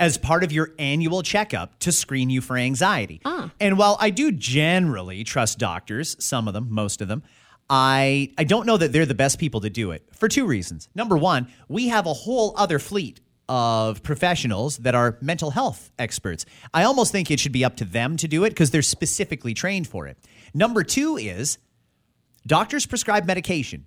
[0.00, 3.20] as part of your annual checkup to screen you for anxiety.
[3.24, 3.52] Ah.
[3.60, 7.22] And while I do generally trust doctors, some of them, most of them,
[7.76, 10.88] I I don't know that they're the best people to do it for two reasons.
[10.94, 16.46] Number one, we have a whole other fleet of professionals that are mental health experts.
[16.72, 19.54] I almost think it should be up to them to do it because they're specifically
[19.54, 20.16] trained for it.
[20.54, 21.58] Number two is
[22.46, 23.86] doctors prescribe medication.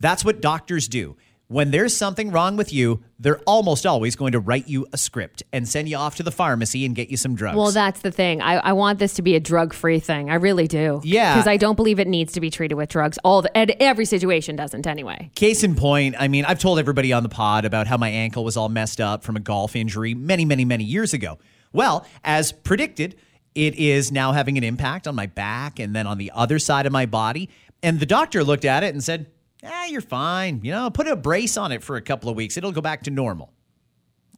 [0.00, 1.16] That's what doctors do
[1.48, 5.42] when there's something wrong with you, they're almost always going to write you a script
[5.50, 7.56] and send you off to the pharmacy and get you some drugs.
[7.56, 8.42] Well, that's the thing.
[8.42, 10.30] I, I want this to be a drug free thing.
[10.30, 11.00] I really do.
[11.02, 11.34] Yeah.
[11.34, 13.18] Because I don't believe it needs to be treated with drugs.
[13.24, 15.30] All the, and every situation doesn't anyway.
[15.34, 18.44] Case in point, I mean, I've told everybody on the pod about how my ankle
[18.44, 21.38] was all messed up from a golf injury many, many, many years ago.
[21.72, 23.16] Well, as predicted,
[23.54, 26.84] it is now having an impact on my back and then on the other side
[26.84, 27.48] of my body.
[27.82, 29.30] And the doctor looked at it and said,
[29.64, 30.60] ah, you're fine.
[30.62, 32.56] You know, put a brace on it for a couple of weeks.
[32.56, 33.52] It'll go back to normal.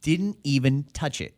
[0.01, 1.35] Didn't even touch it.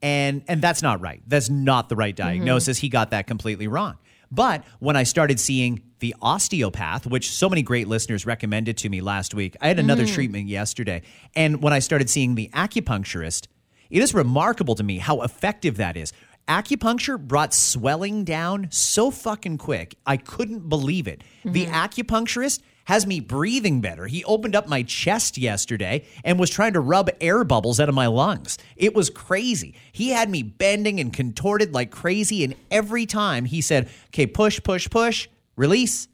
[0.00, 1.22] And and that's not right.
[1.26, 2.28] That's not the right mm-hmm.
[2.28, 2.78] diagnosis.
[2.78, 2.82] Mm-hmm.
[2.82, 3.98] He got that completely wrong.
[4.30, 9.00] But when I started seeing the osteopath, which so many great listeners recommended to me
[9.00, 10.12] last week, I had another mm.
[10.12, 11.02] treatment yesterday.
[11.34, 13.46] And when I started seeing the acupuncturist,
[13.90, 16.12] it is remarkable to me how effective that is.
[16.46, 19.96] Acupuncture brought swelling down so fucking quick.
[20.06, 21.22] I couldn't believe it.
[21.40, 21.52] Mm-hmm.
[21.52, 24.06] The acupuncturist has me breathing better.
[24.06, 27.94] He opened up my chest yesterday and was trying to rub air bubbles out of
[27.94, 28.56] my lungs.
[28.76, 29.74] It was crazy.
[29.92, 32.44] He had me bending and contorted like crazy.
[32.44, 36.08] And every time he said, okay, push, push, push, release.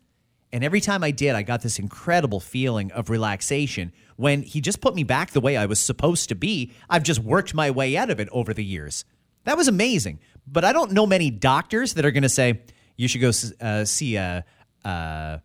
[0.53, 4.81] And every time I did, I got this incredible feeling of relaxation when he just
[4.81, 6.73] put me back the way I was supposed to be.
[6.91, 9.05] I've just worked my way out of it over the years.
[9.45, 10.19] That was amazing.
[10.45, 12.63] But I don't know many doctors that are going to say,
[12.97, 14.45] you should go uh, see a.
[14.85, 15.39] Uh,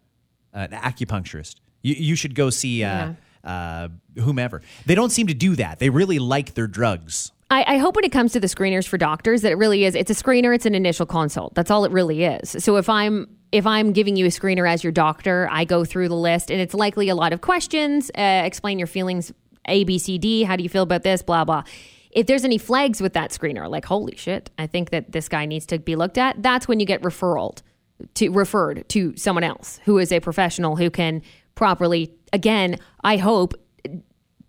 [0.54, 1.56] an acupuncturist.
[1.82, 4.62] You, you should go see uh, uh, whomever.
[4.86, 5.80] They don't seem to do that.
[5.80, 7.32] They really like their drugs.
[7.52, 9.96] I, I hope when it comes to the screeners for doctors that it really is
[9.96, 13.28] it's a screener it's an initial consult that's all it really is so if i'm
[13.52, 16.62] if i'm giving you a screener as your doctor i go through the list and
[16.62, 19.32] it's likely a lot of questions uh, explain your feelings
[19.66, 21.64] a b c d how do you feel about this blah blah
[22.12, 25.48] if there's any flags with that screener like holy shit i think that this guy
[25.48, 27.64] needs to be looked at that's when you get referred
[28.16, 31.22] to referred to someone else who is a professional who can
[31.56, 33.54] properly again i hope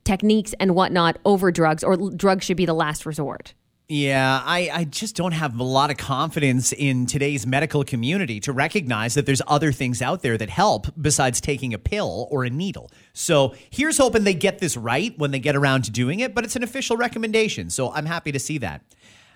[0.05, 3.55] techniques and whatnot over drugs, or drugs should be the last resort.
[3.89, 8.53] Yeah, I, I just don't have a lot of confidence in today's medical community to
[8.53, 12.51] recognize that there's other things out there that help besides taking a pill or a
[12.51, 12.91] needle.
[13.13, 16.45] So here's hoping they get this right when they get around to doing it, but
[16.45, 17.69] it's an official recommendation.
[17.69, 18.83] So I'm happy to see that.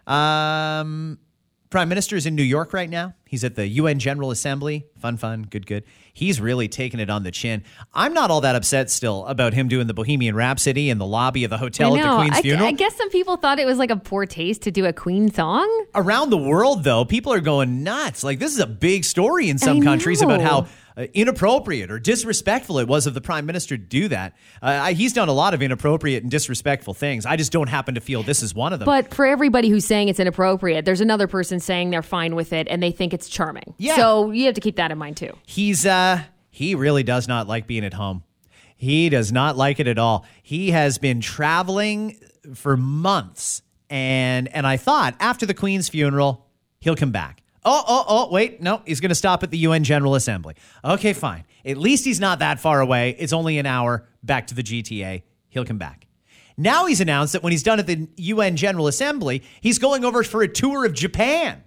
[0.07, 1.19] Um,
[1.71, 3.15] Prime Minister is in New York right now.
[3.27, 4.87] He's at the UN General Assembly.
[5.01, 5.85] Fun, fun, good, good.
[6.13, 7.65] He's really taking it on the chin.
[7.93, 11.43] I'm not all that upset still about him doing the Bohemian Rhapsody in the lobby
[11.43, 12.17] of the hotel at the.
[12.17, 12.69] Queen's I, funeral.
[12.69, 15.33] I guess some people thought it was like a poor taste to do a Queen
[15.33, 15.69] song.
[15.97, 18.23] Around the world, though, people are going nuts.
[18.23, 22.79] Like, this is a big story in some countries about how uh, inappropriate or disrespectful
[22.79, 24.35] it was of the prime minister to do that.
[24.63, 27.27] Uh, I, he's done a lot of inappropriate and disrespectful things.
[27.27, 28.87] I just don't happen to feel this is one of them.
[28.87, 32.69] But for everybody who's saying it's inappropriate, there's another person saying they're fine with it
[32.71, 33.75] and they think it's charming.
[33.79, 33.97] Yeah.
[33.97, 35.33] So you have to keep that in mind too.
[35.47, 38.23] he's uh he really does not like being at home.
[38.77, 40.25] He does not like it at all.
[40.43, 42.19] He has been traveling
[42.55, 46.47] for months and and I thought after the Queen's funeral,
[46.81, 47.43] he'll come back.
[47.65, 48.61] Oh, oh, oh, wait.
[48.61, 50.55] No, he's going to stop at the UN General Assembly.
[50.85, 51.45] Okay, fine.
[51.65, 53.17] At least he's not that far away.
[53.19, 55.23] It's only an hour back to the GTA.
[55.49, 56.07] He'll come back.
[56.57, 60.23] Now he's announced that when he's done at the UN General Assembly, he's going over
[60.23, 61.64] for a tour of Japan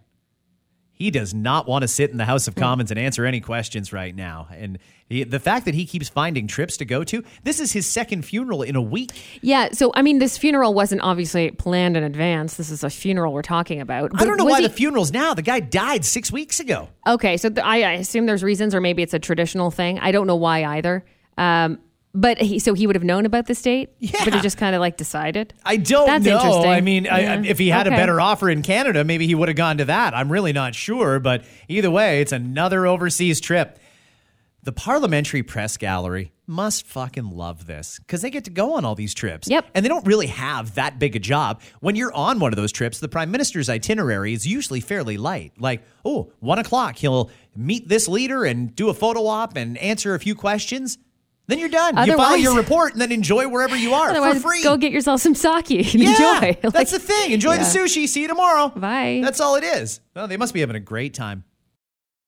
[0.98, 3.94] he does not want to sit in the House of Commons and answer any questions
[3.94, 4.48] right now.
[4.52, 7.86] And he, the fact that he keeps finding trips to go to, this is his
[7.86, 9.12] second funeral in a week.
[9.42, 9.70] Yeah.
[9.74, 12.56] So, I mean, this funeral wasn't obviously planned in advance.
[12.56, 14.12] This is a funeral we're talking about.
[14.20, 15.34] I don't know why he- the funeral's now.
[15.34, 16.90] The guy died six weeks ago.
[17.06, 20.00] Okay, so th- I, I assume there's reasons, or maybe it's a traditional thing.
[20.00, 21.06] I don't know why either.
[21.38, 21.80] Um,
[22.20, 24.24] but he, so he would have known about this date, Yeah.
[24.26, 25.54] but he just kind of like decided.
[25.64, 26.36] I don't That's know.
[26.38, 26.72] interesting.
[26.72, 27.42] I mean, I, Yeah.
[27.46, 27.96] if he had Okay.
[27.96, 30.16] a better offer in Canada, maybe he would have gone to that.
[30.16, 31.20] I'm really not sure.
[31.20, 33.78] But either way, it's another overseas trip.
[34.64, 38.96] The Parliamentary Press Gallery must fucking love this because they get to go on all
[38.96, 39.48] these trips.
[39.50, 39.66] Yep.
[39.74, 41.62] And they don't really have that big a job.
[41.80, 45.54] When you're on one of those trips, the Prime Minister's itinerary is usually fairly light.
[45.58, 50.16] Like, oh, one o'clock, he'll meet this leader and do a photo op and answer
[50.16, 50.98] a few questions.
[51.48, 52.06] Then you're done.
[52.06, 54.64] you file your report and then enjoy wherever you are for free.
[54.64, 56.58] go get yourself some sake Yeah, enjoy.
[56.64, 57.32] Like- that's the thing.
[57.32, 57.60] Enjoy Yeah.
[57.60, 58.08] the sushi.
[58.08, 58.70] See you tomorrow.
[58.70, 59.22] Bye.
[59.24, 60.02] That's all it is.
[60.16, 61.44] Well, they must be having a great time.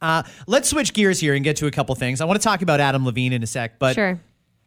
[0.00, 2.20] Uh, let's switch gears here and get to a couple things.
[2.20, 4.20] I want to talk about Adam Levine in a sec, but Sure.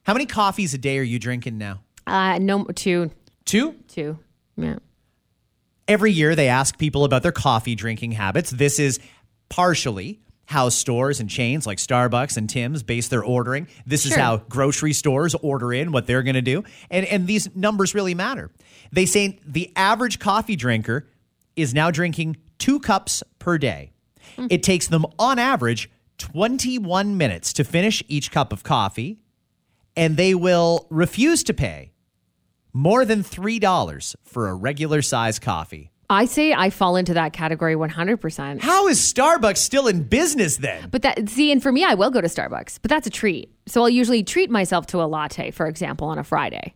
[0.04, 1.82] how many coffees a day are you drinking now?
[2.08, 3.12] Uh, no, two,
[3.46, 3.76] Two?
[3.88, 4.18] two.
[4.58, 4.78] Yeah.
[5.88, 8.52] Every year they ask people about their coffee drinking habits.
[8.52, 9.00] This is
[9.50, 13.68] partially how stores and chains like Starbucks and Tim's base their ordering.
[13.86, 16.63] This is how grocery stores order in what they're going to do.
[16.89, 18.50] And and these numbers really matter.
[18.92, 21.08] They say the average coffee drinker
[21.56, 23.92] is now drinking 2 cups per day.
[24.39, 24.47] Mm-hmm.
[24.49, 29.19] It takes them on average 21 minutes to finish each cup of coffee
[29.95, 31.91] and they will refuse to pay
[32.73, 35.91] more than $3 for a regular size coffee.
[36.12, 38.62] I say I fall into that category 100%.
[38.62, 40.89] How is Starbucks still in business then?
[40.89, 43.52] But that, see, and for me, I will go to Starbucks, but that's a treat.
[43.67, 46.73] So I'll usually treat myself to a latte, for example, on a Friday.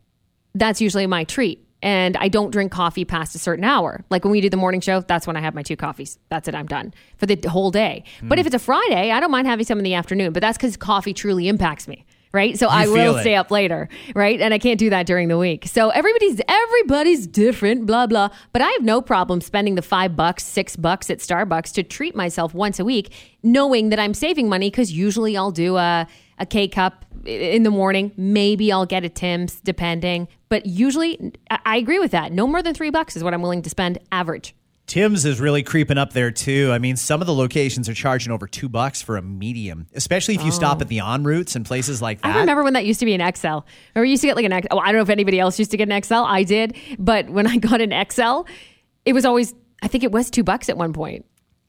[0.53, 1.62] That's usually my treat.
[1.83, 4.05] And I don't drink coffee past a certain hour.
[4.09, 6.17] Like when we do the morning show, that's when I have my two coffees.
[6.29, 8.05] That's it, I'm done for the whole day.
[8.23, 8.47] But if hmm.
[8.47, 11.13] it's a Friday, I don't mind having some in the afternoon, but that's because coffee
[11.13, 12.05] truly impacts me.
[12.31, 12.57] Right.
[12.57, 13.21] So I will it.
[13.21, 13.89] stay up later.
[14.15, 14.41] Right.
[14.41, 15.67] And I can't do that during the week.
[15.67, 18.29] So everybody's, everybody's different, blah, blah.
[18.53, 22.15] But I have no problem spending the five bucks, six bucks at Starbucks to treat
[22.15, 26.07] myself once a week, knowing that I'm saving money because usually I'll do a,
[26.39, 28.11] a K cup in the morning.
[28.17, 30.27] Maybe I'll get a Tim's depending.
[30.49, 32.31] But usually I agree with that.
[32.31, 34.55] No more than three bucks is what I'm willing to spend average.
[34.85, 36.69] Tim's is really creeping up there too.
[36.71, 40.35] I mean, some of the locations are charging over two bucks for a medium, especially
[40.35, 40.89] if you stop at oh.
[40.89, 42.35] the en routes and places like that.
[42.35, 43.59] I remember when that used to be an XL.
[43.95, 44.67] Or we used to get like an XL.
[44.71, 46.15] Oh, I don't know if anybody else used to get an XL.
[46.15, 46.75] I did.
[46.99, 48.41] But when I got an XL,
[49.05, 51.25] it was always, I think it was two bucks at one point.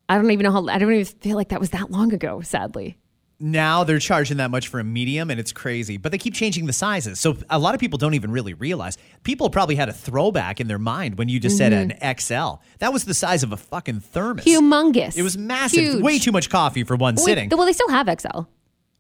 [0.09, 2.41] I don't even know how, I don't even feel like that was that long ago,
[2.41, 2.99] sadly.
[3.45, 6.65] Now they're charging that much for a medium and it's crazy but they keep changing
[6.65, 9.93] the sizes so a lot of people don't even really realize people probably had a
[9.93, 11.91] throwback in their mind when you just said mm-hmm.
[12.03, 15.17] an xl that was the size of a fucking thermos Humongous.
[15.19, 16.03] it was massive Huge.
[16.03, 18.43] way too much coffee for one sitting well, they still have XL.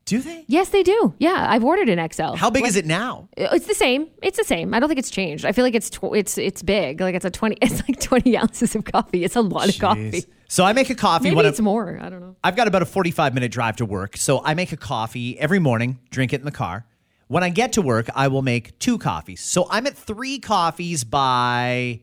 [0.04, 1.14] do they Yes, they do.
[1.18, 2.34] Yeah, I've ordered an XL.
[2.34, 4.08] how big is it now It's the same.
[4.22, 4.74] It's the same.
[4.74, 5.44] I don't think it's changed.
[5.44, 7.00] I feel like it's tw- it's it's big.
[7.00, 7.56] Like it's a twenty.
[7.62, 9.24] It's like twenty ounces of coffee.
[9.24, 10.24] It's a lot of coffee.
[10.48, 11.98] So i make a coffee Maybe it's I'm, more.
[12.00, 12.36] I don't know.
[12.44, 15.58] I've got about a 45 minute drive to work so i make a coffee every
[15.58, 16.86] morning drink it in the car
[17.28, 21.04] when i get to work i will make two coffees so i'm at three coffees
[21.04, 22.00] by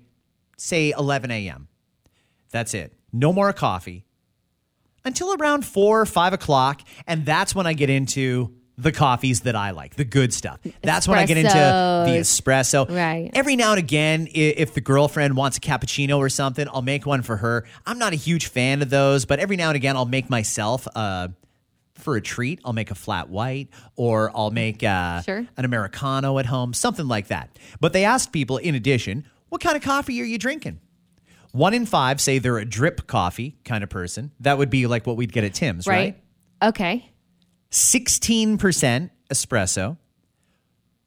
[0.58, 1.68] say 11 a.m
[2.50, 4.06] that's it no more coffee
[5.04, 6.82] until around four or five o'clock.
[7.08, 10.60] And that's when I get into the coffees that I like, the good stuff.
[10.82, 12.90] That's when I get into the espresso.
[12.90, 13.30] Right.
[13.34, 17.22] Every now and again, if the girlfriend wants a cappuccino or something, I'll make one
[17.22, 17.66] for her.
[17.86, 20.88] I'm not a huge fan of those, but every now and again, I'll make myself
[20.96, 21.28] uh,
[21.96, 22.60] for a treat.
[22.66, 25.46] I'll make a flat white or I'll make uh, Sure.
[25.58, 27.50] an Americano at home, something like that.
[27.80, 30.80] But they asked people, in addition, what kind of coffee are you drinking?
[31.52, 34.32] One in five say they're a drip coffee kind of person.
[34.40, 36.16] That would be like what we'd get at Tim's, right?
[36.62, 36.70] Right.
[36.70, 37.11] Okay.
[37.72, 39.98] 16% espresso.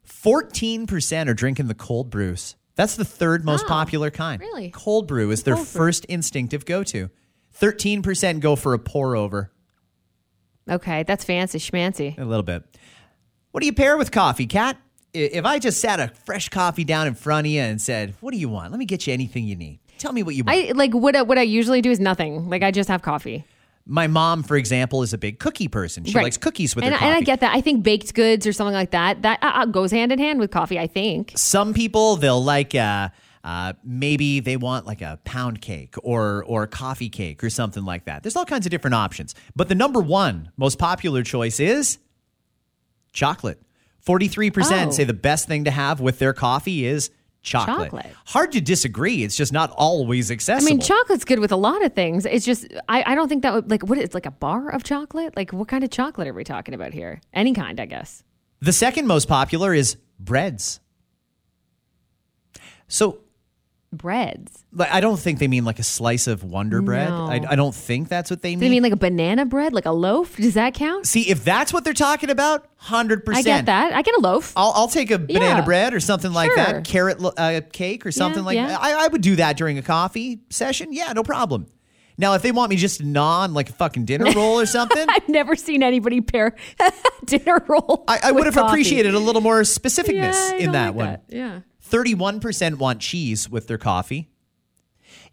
[0.06, 2.56] 14% are drinking the cold brews.
[2.76, 4.40] That's the third most Oh, popular kind.
[4.40, 4.70] really?
[4.70, 5.78] Cold brew is their Cold brew.
[5.80, 7.10] first instinctive go to.
[7.60, 9.52] 13% go for a pour over.
[10.68, 11.02] Okay.
[11.04, 12.18] That's fancy schmancy.
[12.18, 12.64] A little bit.
[13.52, 14.76] What do you pair with coffee, Kat?
[15.12, 18.32] If I just sat a fresh coffee down in front of you and said, What
[18.32, 18.72] do you want?
[18.72, 19.78] Let me get you anything you need.
[19.98, 20.58] Tell me what you want.
[20.58, 22.48] I like what I, what I usually do is nothing.
[22.48, 23.44] Like I just have coffee.
[23.86, 26.04] My mom, for example, is a big cookie person.
[26.04, 26.22] She Right.
[26.24, 27.08] likes cookies with and, her coffee.
[27.10, 27.54] and I get that.
[27.54, 30.40] I think baked goods or something like that that uh, uh, goes hand in hand
[30.40, 30.78] with coffee.
[30.78, 31.32] I think.
[31.36, 33.10] Some people they'll like uh,
[33.44, 38.06] uh, maybe they want like a pound cake or or coffee cake or something like
[38.06, 38.22] that.
[38.22, 41.98] There's all kinds of different options, but the number one most popular choice is
[43.12, 43.60] chocolate.
[44.00, 44.92] Forty three percent Oh.
[44.92, 47.10] say the best thing to have with their coffee is
[47.44, 47.90] chocolate.
[47.90, 48.06] Chocolate.
[48.26, 49.22] Hard to disagree.
[49.22, 50.66] It's just not always accessible.
[50.66, 52.26] I mean, chocolate's good with a lot of things.
[52.26, 54.82] It's just I, I don't think that would like what it's like a bar of
[54.82, 55.36] chocolate.
[55.36, 57.20] Like what kind of chocolate are we talking about here?
[57.32, 58.24] Any kind, I guess.
[58.60, 60.80] The second most popular is breads.
[62.88, 63.20] So
[63.94, 64.64] Breads.
[64.72, 67.08] like, I don't think they mean like a slice of Wonder Bread.
[67.08, 67.26] No.
[67.26, 68.60] I, I don't think that's what they Do mean.
[68.60, 70.36] they mean like a banana bread, like a loaf?
[70.36, 71.06] Does that count?
[71.06, 73.46] See, if that's what they're talking about, hundred percent.
[73.46, 73.92] I get that.
[73.94, 74.52] I get a loaf.
[74.56, 75.64] I'll, I'll take a banana Yeah.
[75.64, 76.56] bread or something like Sure.
[76.56, 78.66] that, carrot lo- uh, cake or something like yeah.
[78.68, 78.80] that.
[78.82, 80.92] I, I would do that during a coffee session.
[80.92, 81.66] Yeah, no problem.
[82.16, 84.66] Now, if they want me just to gnaw on like a fucking dinner roll or
[84.66, 86.54] something, I've never seen anybody pair
[87.24, 88.04] dinner roll.
[88.06, 88.68] I, I would with have coffee.
[88.72, 91.18] appreciated a little more specificness Yeah, I in don't that like one.
[91.28, 91.60] Yeah.
[91.94, 94.28] 31% want cheese with their coffee.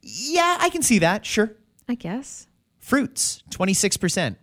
[0.01, 1.25] Yeah, I can see that.
[1.25, 1.55] Sure.
[1.89, 2.47] I guess.
[2.77, 4.35] Fruits, 26%.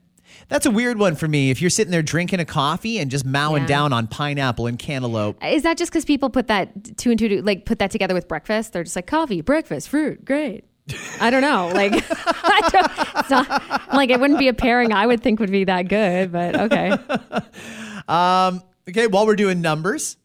[0.48, 1.50] That's a weird one for me.
[1.50, 3.68] If you're sitting there drinking a coffee and just mowing Yeah.
[3.68, 7.18] down on pineapple and cantaloupe, uh, Is that just because people put that two and
[7.18, 8.72] two, like put that together with breakfast?
[8.72, 10.64] They're just like coffee, breakfast, fruit, great.
[11.20, 11.70] I don't know.
[11.74, 15.64] Like, I don't, not, like it wouldn't be a pairing I would think would be
[15.64, 16.96] that good, but okay.
[18.08, 20.16] Um, okay, while we're doing numbers,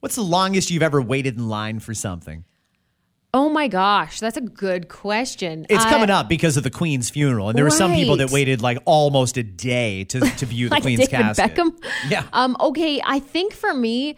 [0.00, 2.44] what's the longest you've ever waited in line for something?
[3.34, 5.66] Oh my gosh, that's a good question.
[5.68, 8.30] It's I- coming up because of the Queen's funeral, and there were some people that
[8.30, 11.54] waited like almost a day to, to view the like Queen's David casket.
[11.54, 11.76] Beckham.
[12.08, 12.24] Yeah.
[12.32, 12.56] Um.
[12.58, 13.02] Okay.
[13.04, 14.16] I think for me,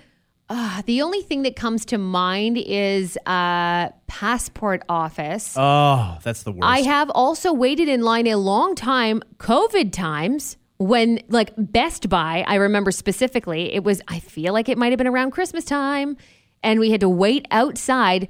[0.48, 5.54] uh, the only thing that comes to mind is uh, passport office.
[5.56, 6.62] Oh, that's the worst.
[6.62, 12.44] I have also waited in line a long time, COVID times, when like Best Buy,
[12.46, 16.16] I remember specifically, it was, I feel like it might have been around Christmas time,
[16.62, 18.28] and we had to wait outside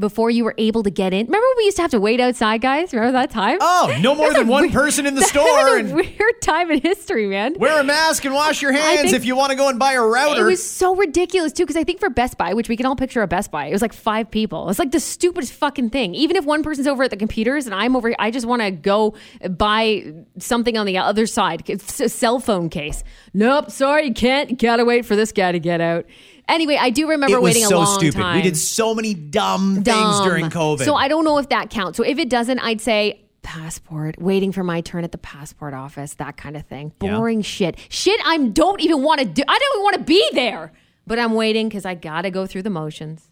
[0.00, 1.26] before you were able to get in.
[1.26, 2.92] Remember we used to have to wait outside, guys?
[2.92, 3.58] Remember that time?
[3.60, 5.76] Oh, no more than one weird- person in the store.
[5.78, 7.54] and weird time in history, man.
[7.58, 10.02] wear a mask and wash your hands if you want to go and buy a
[10.02, 10.42] router.
[10.42, 12.96] It was so ridiculous too, because I think for Best Buy, which we can all
[12.96, 14.70] picture a Best Buy, it was like five people.
[14.70, 16.14] It's like the stupidest fucking thing.
[16.14, 18.70] Even if one person's over at the computers and I'm over, I just want to
[18.70, 19.14] go
[19.48, 21.62] buy something on the other side.
[21.80, 23.04] Cell phone case.
[23.34, 24.50] Nope, sorry, you can't.
[24.50, 26.06] You gotta wait for this guy to get out.
[26.50, 28.18] Anyway, I do remember it was waiting so a long stupid.
[28.18, 28.36] time.
[28.36, 30.28] We did so many dumb, things Dumb.
[30.28, 30.84] during COVID.
[30.84, 31.96] So I don't know if that counts.
[31.96, 36.14] So if it doesn't, I'd say passport, waiting for my turn at the passport office,
[36.14, 36.92] that kind of thing.
[37.00, 37.16] Yeah.
[37.16, 37.78] Boring shit.
[37.88, 39.42] Shit I don't even want to do.
[39.46, 40.72] I don't even want to be there.
[41.06, 43.26] But I'm waiting because I got to go through the motions.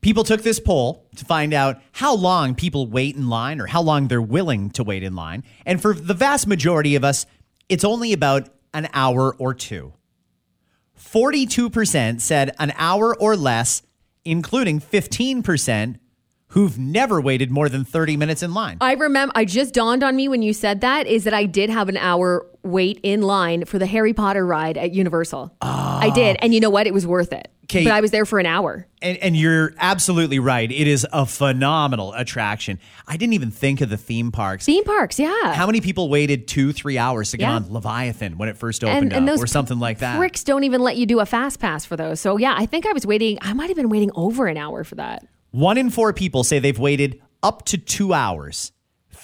[0.00, 3.80] People took this poll to find out how long people wait in line or how
[3.80, 5.42] long they're willing to wait in line.
[5.64, 7.26] And for the vast majority of us,
[7.68, 9.94] it's only about an hour or two.
[10.98, 13.82] 42% said an hour or less,
[14.24, 15.96] including 15%
[16.48, 18.78] who've never waited more than 30 minutes in line.
[18.80, 21.68] I remember, I just dawned on me when you said that is that I did
[21.68, 25.54] have an hour wait in line for the Harry Potter ride at Universal.
[25.60, 26.14] I ah.
[26.14, 26.36] did.
[26.40, 26.86] And you know what?
[26.86, 27.50] It was worth it.
[27.68, 27.84] 'Kay.
[27.84, 28.86] But I was there for an hour.
[29.00, 30.70] And, and you're absolutely right.
[30.70, 32.78] It is a phenomenal attraction.
[33.06, 34.66] I didn't even think of the theme parks.
[34.66, 35.54] Theme parks, yeah.
[35.54, 37.56] How many people waited two, three hours to get Yeah.
[37.56, 40.18] on Leviathan when it first opened up or something like that?
[40.18, 42.20] Pricks don't even let you do a fast pass for those.
[42.20, 43.38] So yeah, I think I was waiting.
[43.40, 45.26] I might have been waiting over an hour for that.
[45.50, 48.72] One in four people say they've waited up to two hours.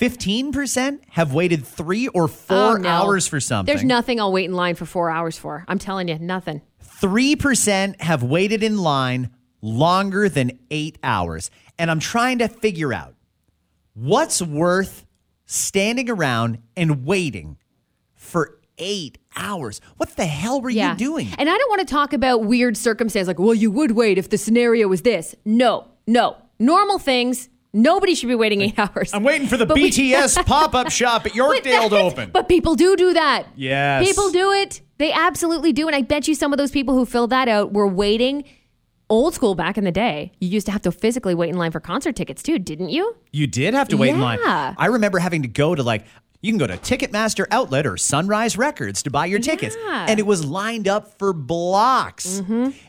[0.00, 2.88] 15% have waited three or oh, four Oh, no.
[2.88, 3.70] hours for something.
[3.70, 5.64] There's nothing I'll wait in line for four hours for.
[5.68, 6.62] I'm telling you, nothing.
[7.02, 9.30] 3% have waited in line
[9.60, 11.50] longer than eight hours.
[11.78, 13.14] And I'm trying to figure out
[13.92, 15.04] what's worth
[15.44, 17.58] standing around and waiting
[18.14, 19.82] for eight hours.
[19.98, 20.92] What the hell were Yeah.
[20.92, 21.28] you doing?
[21.36, 24.30] And I don't want to talk about weird circumstances like, well, you would wait if
[24.30, 25.34] the scenario was this.
[25.44, 26.36] No, no.
[26.58, 27.50] Normal things.
[27.72, 29.12] Nobody should be waiting eight hours.
[29.14, 32.30] I'm waiting for the But we- BTS pop up shop at Yorkdale to open.
[32.32, 33.46] But people do do that.
[33.56, 34.06] Yes.
[34.06, 34.80] People do it.
[34.98, 35.86] They absolutely do.
[35.86, 38.44] And I bet you some of those people who filled that out were waiting
[39.08, 40.32] old school back in the day.
[40.40, 43.16] You used to have to physically wait in line for concert tickets too, didn't you?
[43.32, 44.38] You did have to wait in line.
[44.44, 46.04] I remember having to go to like
[46.42, 49.86] you can go to Ticketmaster Outlet or Sunrise Records to buy your tickets, Yeah.
[49.90, 50.10] Mm-hmm.
[50.10, 52.42] and it was lined up for blocks.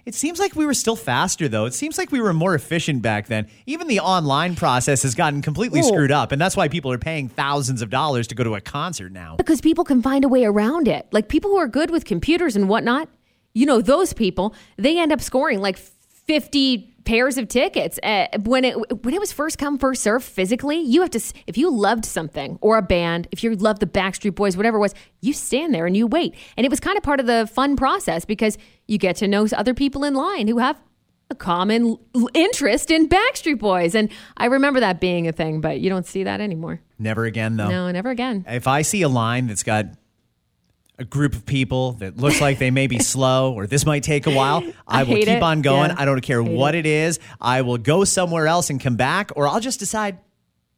[0.06, 1.66] It seems like we were still faster though.
[1.66, 3.48] It seems like we were more efficient back then.
[3.66, 6.98] Even the online process has gotten completely Well- screwed up, and that's why people are
[6.98, 9.36] paying thousands of dollars to go to a concert now.
[9.38, 11.08] Because people can find a way around it.
[11.12, 13.10] Like people who are good with computers and whatnot,
[13.54, 18.00] you know, those people, they end up scoring like 50 pairs of tickets.
[18.04, 21.58] Uh, when it when it was first come first serve physically, you have to if
[21.58, 24.96] you loved something or a band, if you loved the Backstreet Boys, whatever it was,
[25.22, 26.36] you stand there and you wait.
[26.58, 29.48] And it was kind of part of the fun process because you get to know
[29.56, 30.80] other people in line who have
[31.30, 33.96] a common l- interest in Backstreet Boys.
[33.96, 36.82] And I remember that being a thing, but you don't see that anymore.
[37.00, 37.70] Never again though.
[37.70, 38.46] No, never again.
[38.48, 39.86] If I see a line that's got
[41.02, 44.28] a group of people that looks like they may be slow or this might take
[44.28, 45.42] a while, I, I will keep it.
[45.44, 45.90] on going.
[45.90, 45.96] Yeah.
[46.00, 46.86] I don't care what it.
[46.86, 47.20] it is.
[47.42, 50.20] I will go somewhere else and come back, or I'll just decide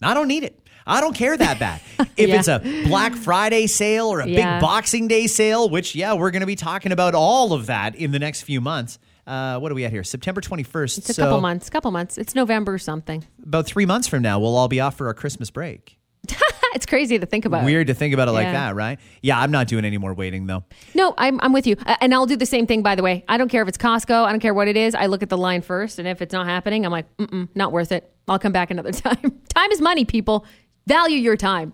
[0.02, 0.60] I don't need it.
[0.86, 1.82] I don't care that bad.
[2.18, 2.36] If Yeah.
[2.40, 4.56] it's a Black Friday sale or a Yeah.
[4.56, 7.96] big Boxing Day sale, which, yeah, we're going to be talking about all of that
[7.96, 9.00] in the next few months.
[9.26, 10.04] Uh, what are we at here?
[10.04, 10.98] September 21st.
[10.98, 12.18] It's a so couple months, couple months.
[12.18, 13.24] It's November or something.
[13.46, 15.98] about three months from now, we'll all be off for our Christmas break.
[16.76, 17.64] It's crazy to think about.
[17.66, 18.54] Weird to think about it like Yeah.
[18.54, 19.00] that, right?
[19.22, 20.64] Yeah, I'm not doing any more waiting, though.
[20.94, 21.76] No, I'm, I'm with you.
[21.86, 23.24] Uh, And I'll do the same thing, by the way.
[23.28, 24.26] I don't care if it's Costco.
[24.26, 24.96] I don't care what it is.
[24.96, 26.00] I look at the line first.
[26.00, 28.12] And if it's not happening, I'm like, mm-mm, not worth it.
[28.28, 29.42] I'll come back another time.
[29.50, 30.46] time is money, people.
[30.88, 31.74] Value your time.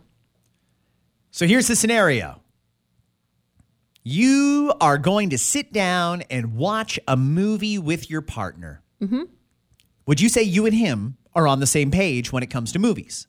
[1.31, 2.41] So here's the scenario
[4.03, 8.81] you are going to sit down and watch a movie with your partner.
[9.01, 9.23] Mm-hmm.
[10.07, 12.79] Would you say you and him are on the same page when it comes to
[12.79, 13.27] movies?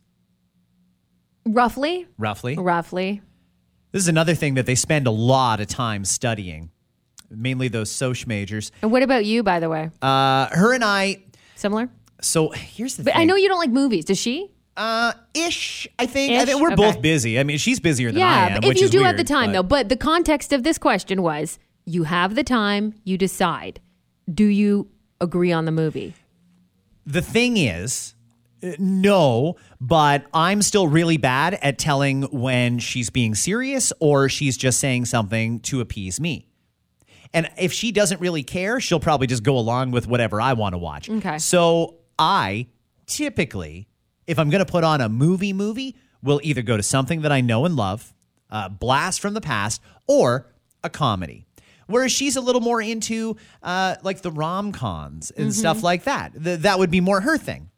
[1.46, 2.06] Roughly.
[2.18, 2.56] Roughly.
[2.56, 3.22] Roughly.
[3.92, 6.70] This is another thing that they spend a lot of time studying,
[7.30, 8.70] mainly those Soch majors.
[8.82, 9.90] And what about you, by the way?
[10.00, 11.22] Uh, her and I.
[11.56, 11.88] Similar?
[12.20, 13.22] So here's the But thing.
[13.22, 14.04] I know you don't like movies.
[14.04, 14.50] Does she?
[14.76, 15.88] Uh, ish.
[15.98, 16.32] I think.
[16.34, 16.76] I think we're Okay.
[16.76, 17.38] both busy.
[17.40, 18.60] I mean, she's busier than I yeah, am.
[18.60, 19.62] but if you do weird, have the time, but- though.
[19.64, 23.80] But the context of this question was you have the time, you decide.
[24.32, 24.88] Do you
[25.20, 26.14] agree on the movie?
[27.04, 28.14] The thing is,
[28.78, 34.80] no, but I'm still really bad at telling when she's being serious or she's just
[34.80, 36.46] saying something to appease me.
[37.32, 40.74] And if she doesn't really care, she'll probably just go along with whatever I want
[40.74, 41.08] to watch.
[41.08, 41.38] Okay.
[41.38, 42.66] So I
[43.06, 43.88] typically,
[44.26, 47.32] if I'm going to put on a movie, movie, will either go to something that
[47.32, 48.12] I know and love,
[48.50, 50.52] a blast from the past, or
[50.82, 51.46] a comedy.
[51.86, 56.32] Whereas she's a little more into uh, like the rom coms and stuff like that.
[56.42, 57.69] Th- that would be more her thing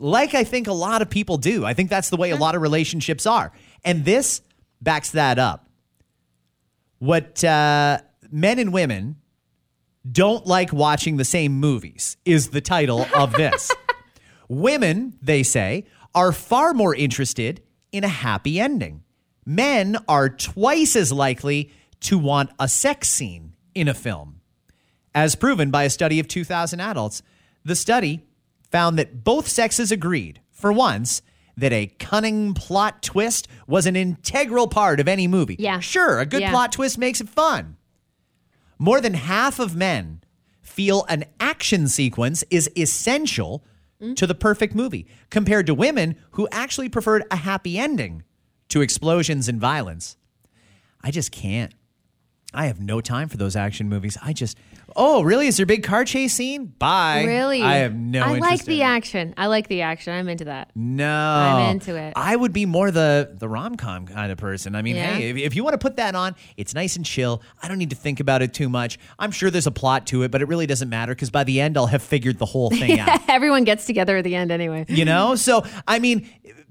[0.00, 1.64] like I think a lot of people do.
[1.64, 3.52] I think that's the way a lot of relationships are.
[3.84, 4.40] And this
[4.80, 5.68] backs that up.
[6.98, 9.16] What uh, men and women
[10.10, 13.70] don't like watching the same movies is the title of this.
[14.48, 15.84] women, they say,
[16.14, 19.02] are far more interested in a happy ending.
[19.44, 24.40] Men are twice as likely to want a sex scene in a film
[25.14, 27.22] as proven by a study of 2,000 adults.
[27.64, 28.24] The study
[28.70, 31.22] found that both sexes agreed, for once,
[31.56, 35.56] that a cunning plot twist was an integral part of any movie.
[35.58, 35.80] Yeah.
[35.80, 36.50] Sure, a good Yeah.
[36.50, 37.76] plot twist makes it fun.
[38.78, 40.22] More than half of men
[40.62, 43.64] feel an action sequence is essential
[44.00, 44.16] mm.
[44.16, 48.22] to the perfect movie, compared to women who actually preferred a happy ending
[48.68, 50.16] to explosions and violence.
[51.02, 51.74] I just can't.
[52.52, 54.18] I have no time for those action movies.
[54.22, 54.58] I just,
[54.96, 55.46] oh, really?
[55.46, 56.66] Is there a big car chase scene?
[56.66, 57.24] Bye.
[57.24, 57.62] Really?
[57.62, 59.34] I have no I like the action.
[59.36, 60.12] I like the action.
[60.12, 60.70] I'm into that.
[60.74, 62.14] No, I'm into it.
[62.16, 64.74] I would be more the the rom com kind of person.
[64.74, 65.14] I mean, Yeah?
[65.14, 67.42] hey, if, if you want to put that on, it's nice and chill.
[67.62, 68.98] I don't need to think about it too much.
[69.18, 71.60] I'm sure there's a plot to it, but it really doesn't matter because by the
[71.60, 73.20] end, I'll have figured the whole thing out.
[73.28, 74.86] Everyone gets together at the end anyway.
[74.88, 76.28] You know, so I mean,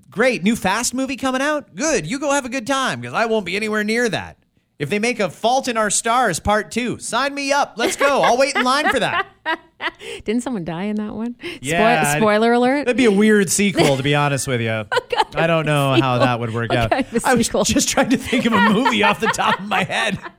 [0.09, 1.73] great new Fast movie coming out.
[1.73, 4.38] Good, you go have a good time because I won't be anywhere near that.
[4.79, 7.73] If they make a Fault in Our Stars Part Two, sign me up.
[7.75, 8.21] Let's go.
[8.21, 9.27] I'll wait in line for that.
[10.23, 11.35] Didn't someone die in that one?
[11.61, 12.85] Yeah, Spoil- spoiler alert.
[12.85, 14.85] That'd be a weird sequel, to be honest with you.
[15.35, 16.93] I don't know how that would work out.
[16.93, 17.65] a I was sequel?
[17.65, 20.17] just trying to think of a movie off the top of my head.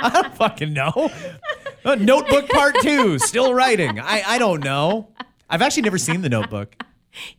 [0.00, 1.10] I don't fucking know.
[1.84, 4.00] Uh, Notebook Part Two, still writing.
[4.00, 5.10] I, I don't know.
[5.50, 6.82] I've actually never seen The Notebook.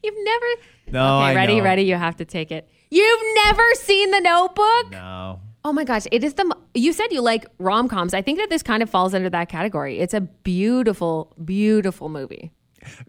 [0.04, 0.46] You've never.
[0.92, 1.64] No, Okay, I ready, know.
[1.64, 1.82] ready.
[1.84, 2.70] You have to take it.
[2.90, 4.92] You've never seen The Notebook?
[4.92, 5.40] No.
[5.66, 6.56] Oh my gosh, it is the.
[6.74, 8.14] You said you like rom coms.
[8.14, 10.00] I think that this kind of falls under that category.
[10.00, 12.52] It's a beautiful, beautiful movie.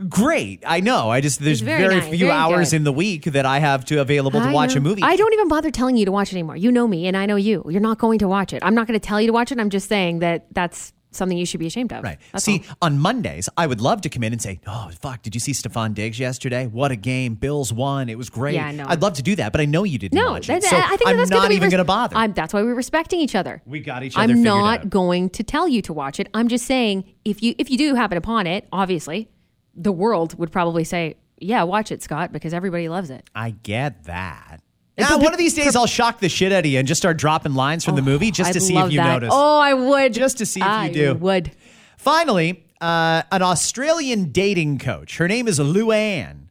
[0.08, 0.62] Great.
[0.66, 1.10] I know.
[1.10, 2.76] I just there's It's very very, nice, few very hours good.
[2.78, 4.80] in the week that I have to available to I watch know.
[4.80, 5.02] a movie.
[5.02, 6.56] I don't even bother telling you to watch it anymore.
[6.56, 7.64] You know me, and I know you.
[7.68, 8.64] You're not going to watch it.
[8.64, 9.60] I'm not going to tell you to watch it.
[9.60, 12.02] I'm just saying that that's something you should be ashamed of.
[12.04, 12.18] Right.
[12.32, 12.76] That's See, all.
[12.82, 15.22] on Mondays, I would love to come in and say, "Oh, fuck!
[15.22, 16.66] Did you see Stefon Diggs yesterday?
[16.66, 17.34] What a game!
[17.34, 18.08] Bills won.
[18.08, 18.86] It was great." Yeah, I know.
[18.88, 20.76] I'd love to do that, but I know you didn't No, watch that, it, so
[20.76, 22.16] I think I'm that's not even res- going to bother.
[22.16, 23.62] I'm, that's why we're respecting each other.
[23.66, 24.32] we got each other.
[24.32, 24.90] I'm not out.
[24.90, 26.28] going to tell you to watch it.
[26.34, 29.28] I'm just saying if you if you do happen upon it, obviously,
[29.74, 33.28] the world would probably say, "Yeah, watch it, Scott," because everybody loves it.
[33.34, 34.60] I get that.
[35.00, 37.16] Now, one of these days, I'll shock the shit out of you and just start
[37.16, 39.12] dropping lines from the movie just to I'd see love if you that.
[39.12, 39.30] notice.
[39.32, 40.12] Oh, I would.
[40.14, 41.10] Just to see if you do.
[41.10, 41.14] I do.
[41.14, 41.52] Would.
[41.96, 46.48] Finally, uh, an Australian dating coach, her name is Luann,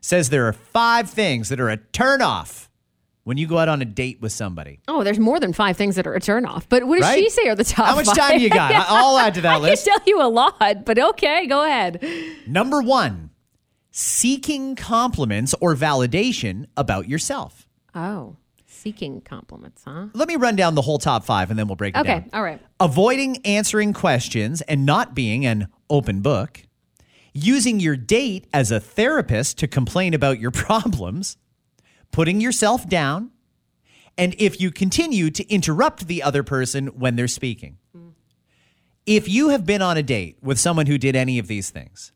[0.00, 2.68] says there are five things that are a turnoff
[3.24, 4.78] when you go out on a date with somebody.
[4.86, 6.64] Oh, there's more than five things that are a turnoff.
[6.68, 7.18] But what does Right?
[7.18, 7.86] she say are the top?
[7.86, 8.16] How much five?
[8.16, 8.70] time you got?
[8.72, 9.84] I- I'll add to that I list.
[9.84, 12.02] can tell you a lot, but okay, go ahead.
[12.46, 13.30] Number one,
[13.90, 17.65] seeking compliments or validation about yourself.
[17.96, 18.36] Oh,
[18.66, 20.08] seeking compliments, huh?
[20.12, 22.06] Let me run down the whole top five and then we'll break it down.
[22.06, 22.30] Okay, down.
[22.34, 22.60] all right.
[22.78, 26.62] Avoiding answering questions and not being an open book.
[27.32, 31.38] Using your date as a therapist to complain about your problems.
[32.12, 33.30] Putting yourself down.
[34.18, 37.78] And if you continue to interrupt the other person when they're speaking.
[37.96, 38.12] Mm.
[39.06, 42.12] If you have been on a date with someone who did any of these things,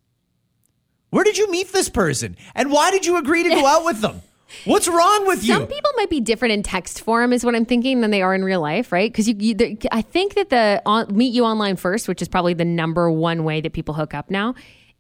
[1.11, 2.37] where did you meet this person?
[2.55, 4.23] And why did you agree to go out with them?
[4.65, 5.55] What's wrong with you?
[5.55, 8.35] Some people might be different in text form, is what I'm thinking, than they are
[8.35, 9.11] in real life, right?
[9.11, 12.55] Because you, you I think that the on, meet you online first, which is probably
[12.55, 14.55] the number one way that people hook up now,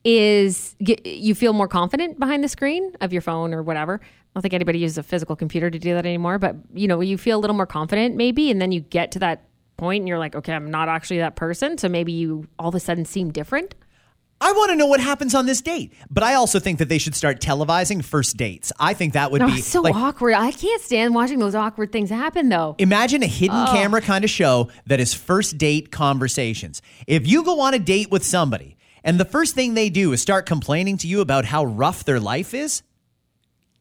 [0.04, 4.00] is get, you feel more confident behind the screen of your phone or whatever.
[4.02, 7.00] I don't think anybody uses a physical computer to do that anymore, but you know,
[7.00, 9.44] you feel a little more confident maybe, and then you get to that
[9.76, 12.74] point and you're like, okay, I'm not actually that person, so maybe you all of
[12.74, 13.74] a sudden seem different.
[14.42, 15.92] I want to know what happens on this date.
[16.10, 18.72] But I also think that they should start televising first dates.
[18.80, 20.32] I think that would Oh, be so like awkward.
[20.34, 22.74] I can't stand watching those awkward things happen, though.
[22.78, 23.72] imagine a hidden Oh.
[23.72, 26.80] camera kind of show that is first date conversations.
[27.06, 30.22] If you go on a date with somebody and the first thing they do is
[30.22, 32.82] start complaining to you about how rough their life is,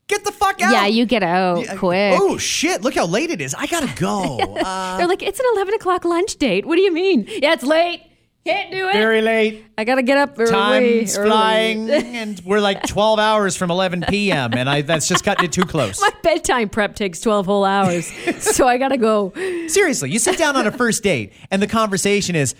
[0.08, 0.72] get the fuck out.
[0.74, 2.20] Yeah, you get out quick.
[2.20, 3.56] Oh shit, look how late it is.
[3.56, 4.40] I got to go.
[4.60, 6.66] Uh, They're like, it's an 11 o'clock lunch date.
[6.66, 7.26] What do you mean?
[7.28, 8.04] Yeah, it's late.
[8.46, 8.94] Can't do it.
[8.94, 9.66] very late.
[9.78, 10.50] I got to get up early.
[10.52, 11.30] Time's early.
[11.30, 14.54] flying and we're like 12 hours from 11 p.m.
[14.54, 16.00] and I that's just cutting it too close.
[16.02, 18.08] My bedtime prep takes 12 whole hours.
[18.40, 19.34] so I got to go.
[19.68, 22.56] Seriously, you sit down on a first date and the conversation is,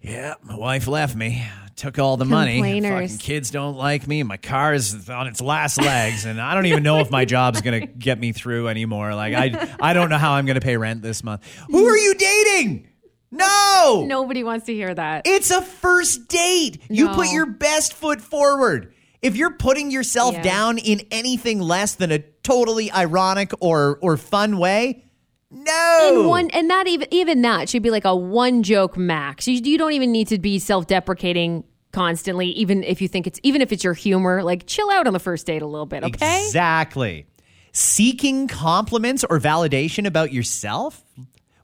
[0.00, 1.44] yeah, my wife left me,
[1.76, 2.54] took all the money.
[2.54, 3.12] Complainers.
[3.12, 4.22] Fucking kids don't like me.
[4.22, 7.60] My car is on its last legs, and I don't even know if my job's
[7.60, 9.14] gonna get me through anymore.
[9.14, 11.46] Like I, I don't know how I'm gonna pay rent this month.
[11.68, 12.88] Who are you dating?
[13.32, 15.22] No, Nobody wants to hear that.
[15.26, 16.80] It's a first date.
[16.88, 17.14] You No.
[17.14, 18.92] put your best foot forward.
[19.22, 20.42] If you're putting yourself Yeah.
[20.42, 25.04] down in anything less than a totally ironic or or fun way,
[25.50, 26.18] no.
[26.20, 29.46] And one, and that even even that should be like a one joke max.
[29.46, 33.38] You, you don't even need to be self deprecating constantly, even if you think it's
[33.42, 34.42] even if it's your humor.
[34.42, 36.44] Like chill out on the first date a little bit, okay?
[36.46, 37.26] Exactly.
[37.72, 41.04] Seeking compliments or validation about yourself?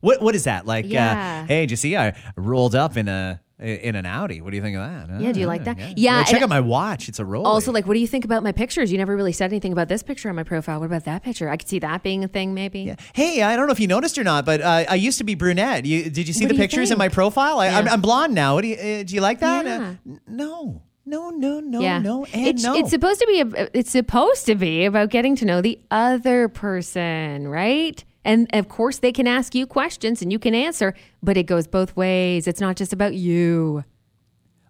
[0.07, 0.67] What what is that?
[0.67, 1.43] Like Yeah.
[1.43, 4.43] uh, hey, did you see I rolled up in a in an Audi.
[4.43, 5.19] What do you think of that?
[5.19, 5.97] Yeah, do you like Uh, that?
[5.99, 7.09] Yeah, Well, check out my watch.
[7.09, 7.47] It's a roll.
[7.47, 8.93] Also, like, what do you think about my pictures?
[8.93, 10.79] You never really said anything about this picture on my profile.
[10.79, 11.49] What about that picture?
[11.49, 12.81] I could see that being a thing, maybe.
[12.81, 12.97] Yeah.
[13.15, 15.35] Hey, I don't know if you noticed or not, but uh, I used to be
[15.35, 15.87] brunette.
[15.87, 17.59] You, did you see What the you pictures in my profile?
[17.59, 17.93] I, I'm, Yeah.
[17.95, 18.57] I'm blonde now.
[18.57, 19.65] What do you, uh, do you like that?
[19.65, 19.95] Yeah.
[20.07, 20.83] Uh, no.
[21.09, 22.01] No, no, no, yeah.
[22.01, 22.75] no, and it's, no.
[22.75, 26.49] it's supposed to be a, it's supposed to be about getting to know the other
[26.49, 28.05] person, right?
[28.27, 31.67] And of course they can ask you questions and you can answer, but it goes
[31.67, 32.47] both ways.
[32.47, 33.85] It's not just about you.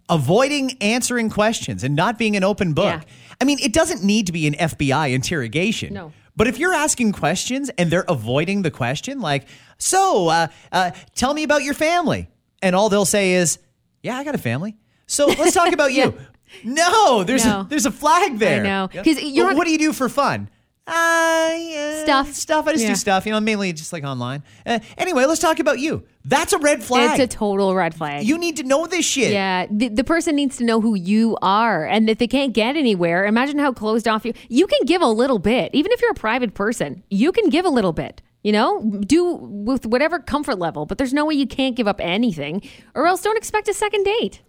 [0.09, 2.85] avoiding answering questions and not being an open book.
[3.03, 3.35] Yeah.
[3.41, 5.93] I mean, it doesn't need to be an FBI interrogation.
[5.93, 6.13] No.
[6.35, 9.47] But if you're asking questions and they're avoiding the question, like,
[9.77, 12.29] so uh, uh, tell me about your family.
[12.61, 13.59] And all they'll say is,
[14.01, 14.77] yeah, I got a family.
[15.07, 16.17] So let's talk about you.
[16.63, 17.61] No, there's No.
[17.61, 18.61] a there's a flag there.
[18.61, 18.89] I know.
[18.93, 19.03] Yeah.
[19.03, 20.49] 'Cause you're But not- what do you do for fun?
[20.87, 22.33] Uh, yeah, Stuff.
[22.33, 22.65] stuff.
[22.67, 22.89] I just Yeah.
[22.91, 23.25] do stuff.
[23.25, 24.41] You know, mainly just like online.
[24.65, 26.03] Uh, anyway, let's talk about you.
[26.23, 27.19] That's a red flag.
[27.19, 28.25] It's a total red flag.
[28.25, 29.31] you need to know this shit.
[29.33, 32.77] Yeah, the, the person needs to know who you are, and if they can't get
[32.77, 34.33] anywhere, imagine how closed off you.
[34.49, 37.03] You can give a little bit, even if you're a private person.
[37.09, 38.21] You can give a little bit.
[38.43, 41.99] You know, do with whatever comfort level, but there's no way you can't give up
[41.99, 42.61] anything,
[42.95, 44.41] or else don't expect a second date.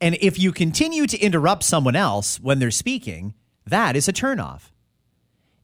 [0.00, 3.32] And if you continue to interrupt someone else when they're speaking,
[3.66, 4.70] that is a turnoff.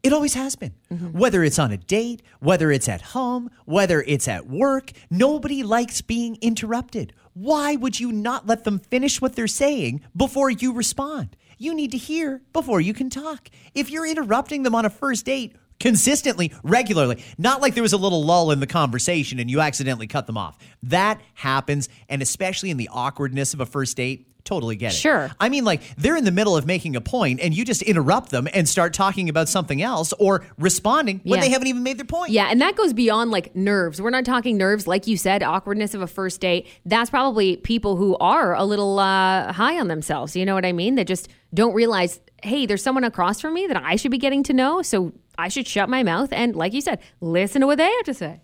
[0.05, 0.74] It always has been.
[0.92, 1.18] Mm-hmm.
[1.18, 6.02] Whether it's on a date, whether it's at home, whether it's at work, nobody likes
[6.02, 7.14] being interrupted.
[7.32, 11.36] Why would you not let them finish what they're saying before you respond?
[11.57, 13.48] You need to hear before you can talk.
[13.74, 17.98] If you're interrupting them on a first date, consistently, regularly, not like there was a
[17.98, 20.59] little lull in the conversation and you accidentally cut them off.
[20.82, 24.97] That happens, and especially in the awkwardness of a first date, totally get it.
[24.97, 25.30] Sure.
[25.40, 28.30] I mean, like they're in the middle of making a point and you just interrupt
[28.30, 31.45] them and start talking about something else or responding when Yeah.
[31.47, 32.30] they haven't even made their point.
[32.30, 34.01] Yeah, and that goes beyond like nerves.
[34.03, 36.66] We're not talking nerves, like you said, awkwardness of a first date.
[36.84, 40.36] That's probably people who are a little uh, high on themselves.
[40.36, 40.95] You know what I mean?
[40.97, 44.42] They just don't realize, hey, there's someone across from me that I should be getting
[44.45, 44.82] to know.
[44.82, 48.05] So I should shut my mouth and, like you said, listen to what they have
[48.05, 48.40] to say.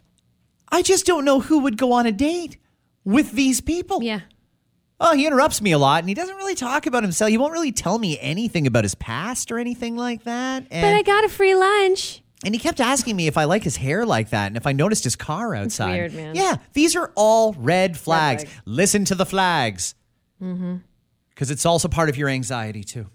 [0.73, 2.57] I just don't know who would go on a date
[3.05, 4.03] with these people.
[4.03, 4.21] Yeah.
[5.03, 7.31] Oh, he interrupts me a lot and he doesn't really talk about himself.
[7.31, 10.67] He won't really tell me anything about his past or anything like that.
[10.71, 12.23] And, But I got a free lunch.
[12.45, 14.73] and he kept asking me if I like his hair like that and if I
[14.73, 15.93] noticed his car outside.
[15.93, 16.35] weird, man.
[16.35, 18.45] Yeah, these are all red flags.
[18.45, 18.55] flag.
[18.67, 19.95] Listen to the flags.
[20.43, 20.77] Mm-hmm.
[21.31, 23.07] Because it's also part of your anxiety too.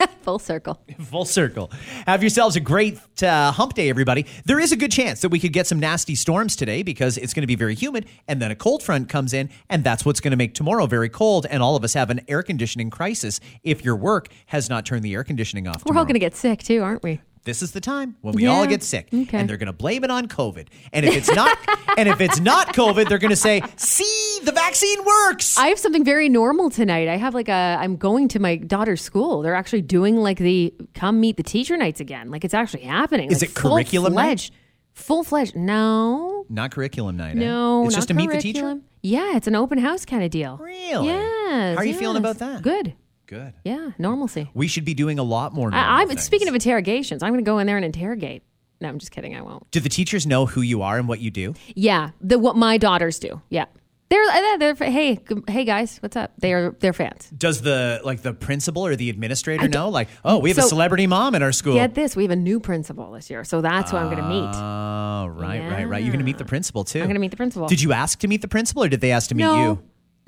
[0.22, 0.80] Full circle.
[1.00, 1.70] Full circle.
[2.06, 4.26] Have yourselves a great uh, hump day, everybody.
[4.44, 7.34] There is a good chance that we could get some nasty storms today because it's
[7.34, 10.20] going to be very humid, and then a cold front comes in, and that's what's
[10.20, 13.40] going to make tomorrow very cold, and all of us have an air conditioning crisis
[13.62, 15.84] if your work has not turned the air conditioning off.
[15.84, 17.20] We're all going to get sick too, aren't we?
[17.48, 18.50] This is the time when we Yeah.
[18.50, 19.38] all get sick, Okay.
[19.38, 20.66] and they're going to blame it on COVID.
[20.92, 21.56] And if it's not,
[21.96, 25.78] and if it's not COVID, they're going to say, "See, the vaccine works." I have
[25.78, 27.08] something very normal tonight.
[27.08, 29.40] I have like a, I'm going to my daughter's school.
[29.40, 32.30] They're actually doing like the come meet the teacher nights again.
[32.30, 33.30] Like it's actually happening.
[33.30, 34.50] Is like it curriculum night?
[34.50, 34.54] full-fledged.
[34.92, 35.56] Full fledged.
[35.56, 36.44] No.
[36.50, 37.36] not curriculum night.
[37.36, 37.40] eh?
[37.40, 37.84] No.
[37.84, 38.78] it's not just to meet the teacher.
[39.02, 40.58] Yeah, it's an open house kind of deal.
[40.58, 41.06] Really?
[41.06, 41.76] Yes.
[41.76, 42.60] How are you feeling about that?
[42.62, 42.94] Good.
[43.28, 43.52] Good.
[43.62, 44.50] Yeah, normalcy.
[44.54, 45.72] We should be doing a lot more.
[45.72, 47.22] I, I'm speaking of interrogations.
[47.22, 48.42] I'm going to go in there and interrogate.
[48.80, 49.36] No, I'm just kidding.
[49.36, 49.70] I won't.
[49.70, 51.52] Do the teachers know who you are and what you do?
[51.74, 53.42] Yeah, the what my daughters do.
[53.50, 53.66] Yeah,
[54.08, 56.32] they're uh, they're, they're hey hey guys, what's up?
[56.38, 57.28] They're they're fans.
[57.36, 59.90] Does the like the principal or the administrator know?
[59.90, 61.74] Like, oh, we have a celebrity mom in our school.
[61.74, 64.28] Get this, we have a new principal this year, so that's who I'm going to
[64.28, 64.54] meet.
[64.54, 66.02] Oh, right, right, right.
[66.02, 67.00] You're going to meet the principal too.
[67.00, 67.68] I'm going to meet the principal.
[67.68, 69.82] Did you ask to meet the principal, or did they ask to meet no, you?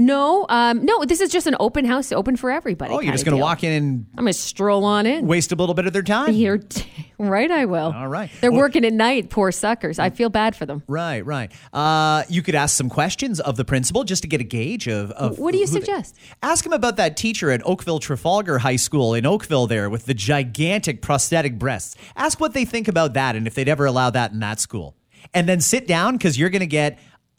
[0.07, 1.05] No, um, no.
[1.05, 2.92] This is just an open house, open for everybody.
[2.94, 5.26] Oh, you're just going to walk in and I'm going to stroll on in.
[5.26, 6.32] waste a little bit of their time.
[6.32, 6.61] You're
[7.18, 7.51] right.
[7.51, 7.92] I will.
[7.92, 8.30] All right.
[8.40, 9.30] They're Well- working at night.
[9.30, 9.98] Poor suckers.
[9.98, 10.82] I feel bad for them.
[10.86, 11.53] Right, right.
[11.72, 15.11] Uh, you could ask some questions of the principal just to get a gauge of.
[15.12, 16.16] of What do you who they- suggest?
[16.42, 20.14] ask him about that teacher at Oakville Trafalgar High School in Oakville there with the
[20.14, 21.94] gigantic prosthetic breasts.
[22.16, 24.96] Ask what they think about that and if they'd ever allow that in that school.
[25.34, 26.98] And then sit down because you're going to get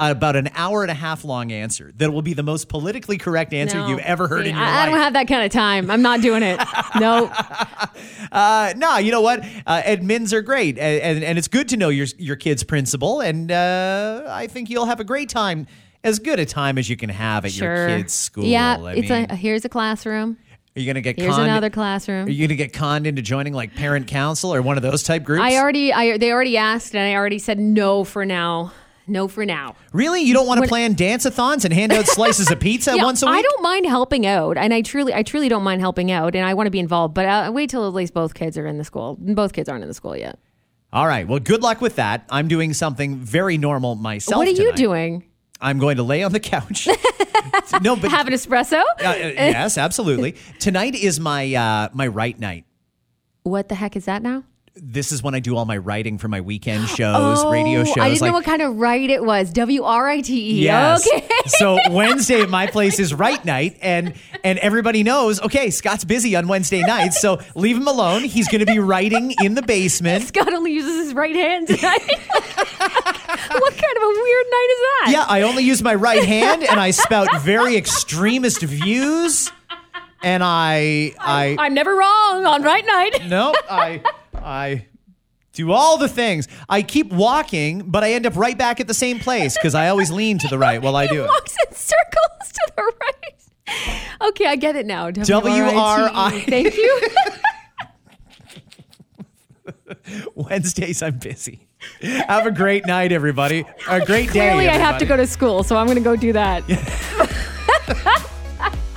[0.09, 3.53] about an hour and a half long answer that will be the most politically correct
[3.53, 3.87] answer No.
[3.89, 5.91] you've ever heard in your I, I don't have that kind of time.
[5.91, 6.59] I'm not doing it.
[6.99, 7.31] no.
[8.31, 9.39] Uh, no, you know what?
[9.65, 13.21] Uh, admins are great, and, and, and it's good to know your your kid's principal,
[13.21, 15.67] and uh, I think you'll have a great time,
[16.03, 17.89] as good a time as you can have at Sure.
[17.89, 18.45] your kid's school.
[18.45, 20.37] Yeah, I it's mean, a here's a classroom.
[20.75, 21.49] are you gonna get Here's conned?
[21.49, 22.27] another classroom.
[22.27, 25.23] Are you gonna get conned into joining like parent council or one of those type
[25.23, 25.43] groups?
[25.43, 28.71] I already, I they already asked, and I already said no for now.
[29.07, 29.75] No for now.
[29.93, 33.03] really, you don't want to When- plan dance-a-thons and hand out slices of pizza Yeah,
[33.03, 33.35] once a week?
[33.35, 36.45] I don't mind helping out, and I truly, I truly don't mind helping out, and
[36.45, 37.13] I want to be involved.
[37.13, 39.17] But uh, wait till at least both kids are in the school.
[39.19, 40.39] Both kids aren't in the school yet.
[40.93, 41.27] All right.
[41.27, 42.25] Well, good luck with that.
[42.29, 44.37] I'm doing something very normal myself.
[44.37, 45.23] what are you doing?
[45.61, 46.87] I'm going to lay on the couch.
[47.81, 48.81] no, but Have an espresso?
[48.99, 50.35] Uh, uh, yes, absolutely.
[50.59, 52.65] Tonight is my uh, my right night.
[53.43, 54.43] what the heck is that now?
[54.75, 57.97] This is when I do all my writing for my weekend shows, radio shows.
[57.97, 59.51] Oh, I didn't like- know what kind of right it was.
[59.51, 60.63] W R I T E.
[60.63, 61.07] Yes.
[61.07, 61.27] Okay.
[61.47, 64.13] so Wednesday at my place is right night, and
[64.43, 65.41] and everybody knows.
[65.41, 68.23] Okay, Scott's busy on Wednesday nights, so leave him alone.
[68.23, 70.23] He's going to be writing in the basement.
[70.25, 71.99] Scott only uses his right hand tonight.
[72.79, 75.07] what kind of a weird night is that?
[75.11, 79.51] Yeah, I only use my right hand, and I spout very extremist views.
[80.23, 83.27] And I, I, I'm never wrong on right night.
[83.27, 84.03] no, I,
[84.43, 84.87] I
[85.53, 86.47] do all the things.
[86.69, 89.89] I keep walking, but I end up right back at the same place because I
[89.89, 91.27] always lean to the right while I do it.
[91.27, 93.17] walks in circles to the right.
[94.29, 95.11] Okay, I get it now.
[95.11, 96.41] W-R-I-T-E.
[96.41, 97.01] Thank you.
[100.35, 101.67] Wednesdays, I'm busy.
[102.01, 103.65] Have a great night, everybody.
[103.89, 104.49] A great day.
[104.49, 106.63] Clearly, I have to go to school, so I'm going to go do that.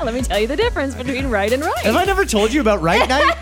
[0.04, 1.78] Let me tell you the difference between right and right.
[1.78, 3.34] Have I never told you about Right Night?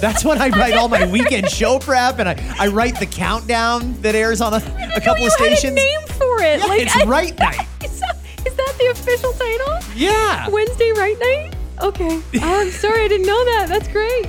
[0.00, 4.00] That's when I write all my weekend show prep and I, I write the countdown
[4.02, 4.56] that airs on a,
[4.96, 5.74] a couple of stations.
[5.74, 6.60] name for it.
[6.60, 7.66] Yeah, like it's Right Night.
[7.84, 9.78] Is that, is that the official title?
[9.94, 10.48] Yeah.
[10.48, 11.54] Wednesday Right Night?
[11.82, 12.20] Okay.
[12.42, 13.66] Oh, I'm sorry, I didn't know that.
[13.68, 14.26] That's great.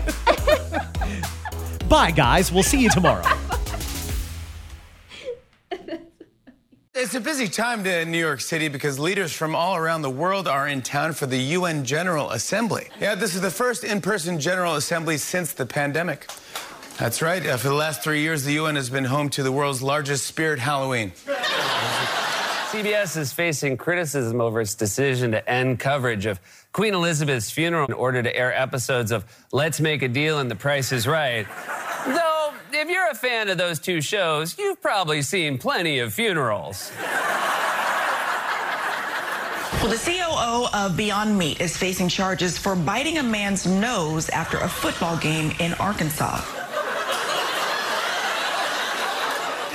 [1.89, 2.51] Bye, guys.
[2.51, 3.23] We'll see you tomorrow.
[7.11, 10.47] It's a busy time in New York City because leaders from all around the world
[10.47, 12.87] are in town for the UN General Assembly.
[13.01, 16.29] Yeah, this is the first in person General Assembly since the pandemic.
[16.97, 17.45] That's right.
[17.45, 20.25] Uh, for the last three years, the UN has been home to the world's largest
[20.25, 21.11] spirit Halloween.
[22.71, 26.39] CBS is facing criticism over its decision to end coverage of
[26.71, 30.55] Queen Elizabeth's funeral in order to air episodes of Let's Make a Deal and The
[30.55, 31.45] Price is Right.
[32.81, 36.91] Though, if you're a fan of those two shows, you've probably seen plenty of funerals.
[39.73, 44.57] Well, the COO of Beyond Meat is facing charges for biting a man's nose after
[44.57, 46.41] a football game in Arkansas.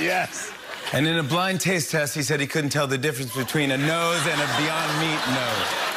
[0.01, 0.51] Yes.
[0.91, 3.77] And in a blind taste test, he said he couldn't tell the difference between a
[3.77, 5.96] nose and a Beyond Meat nose.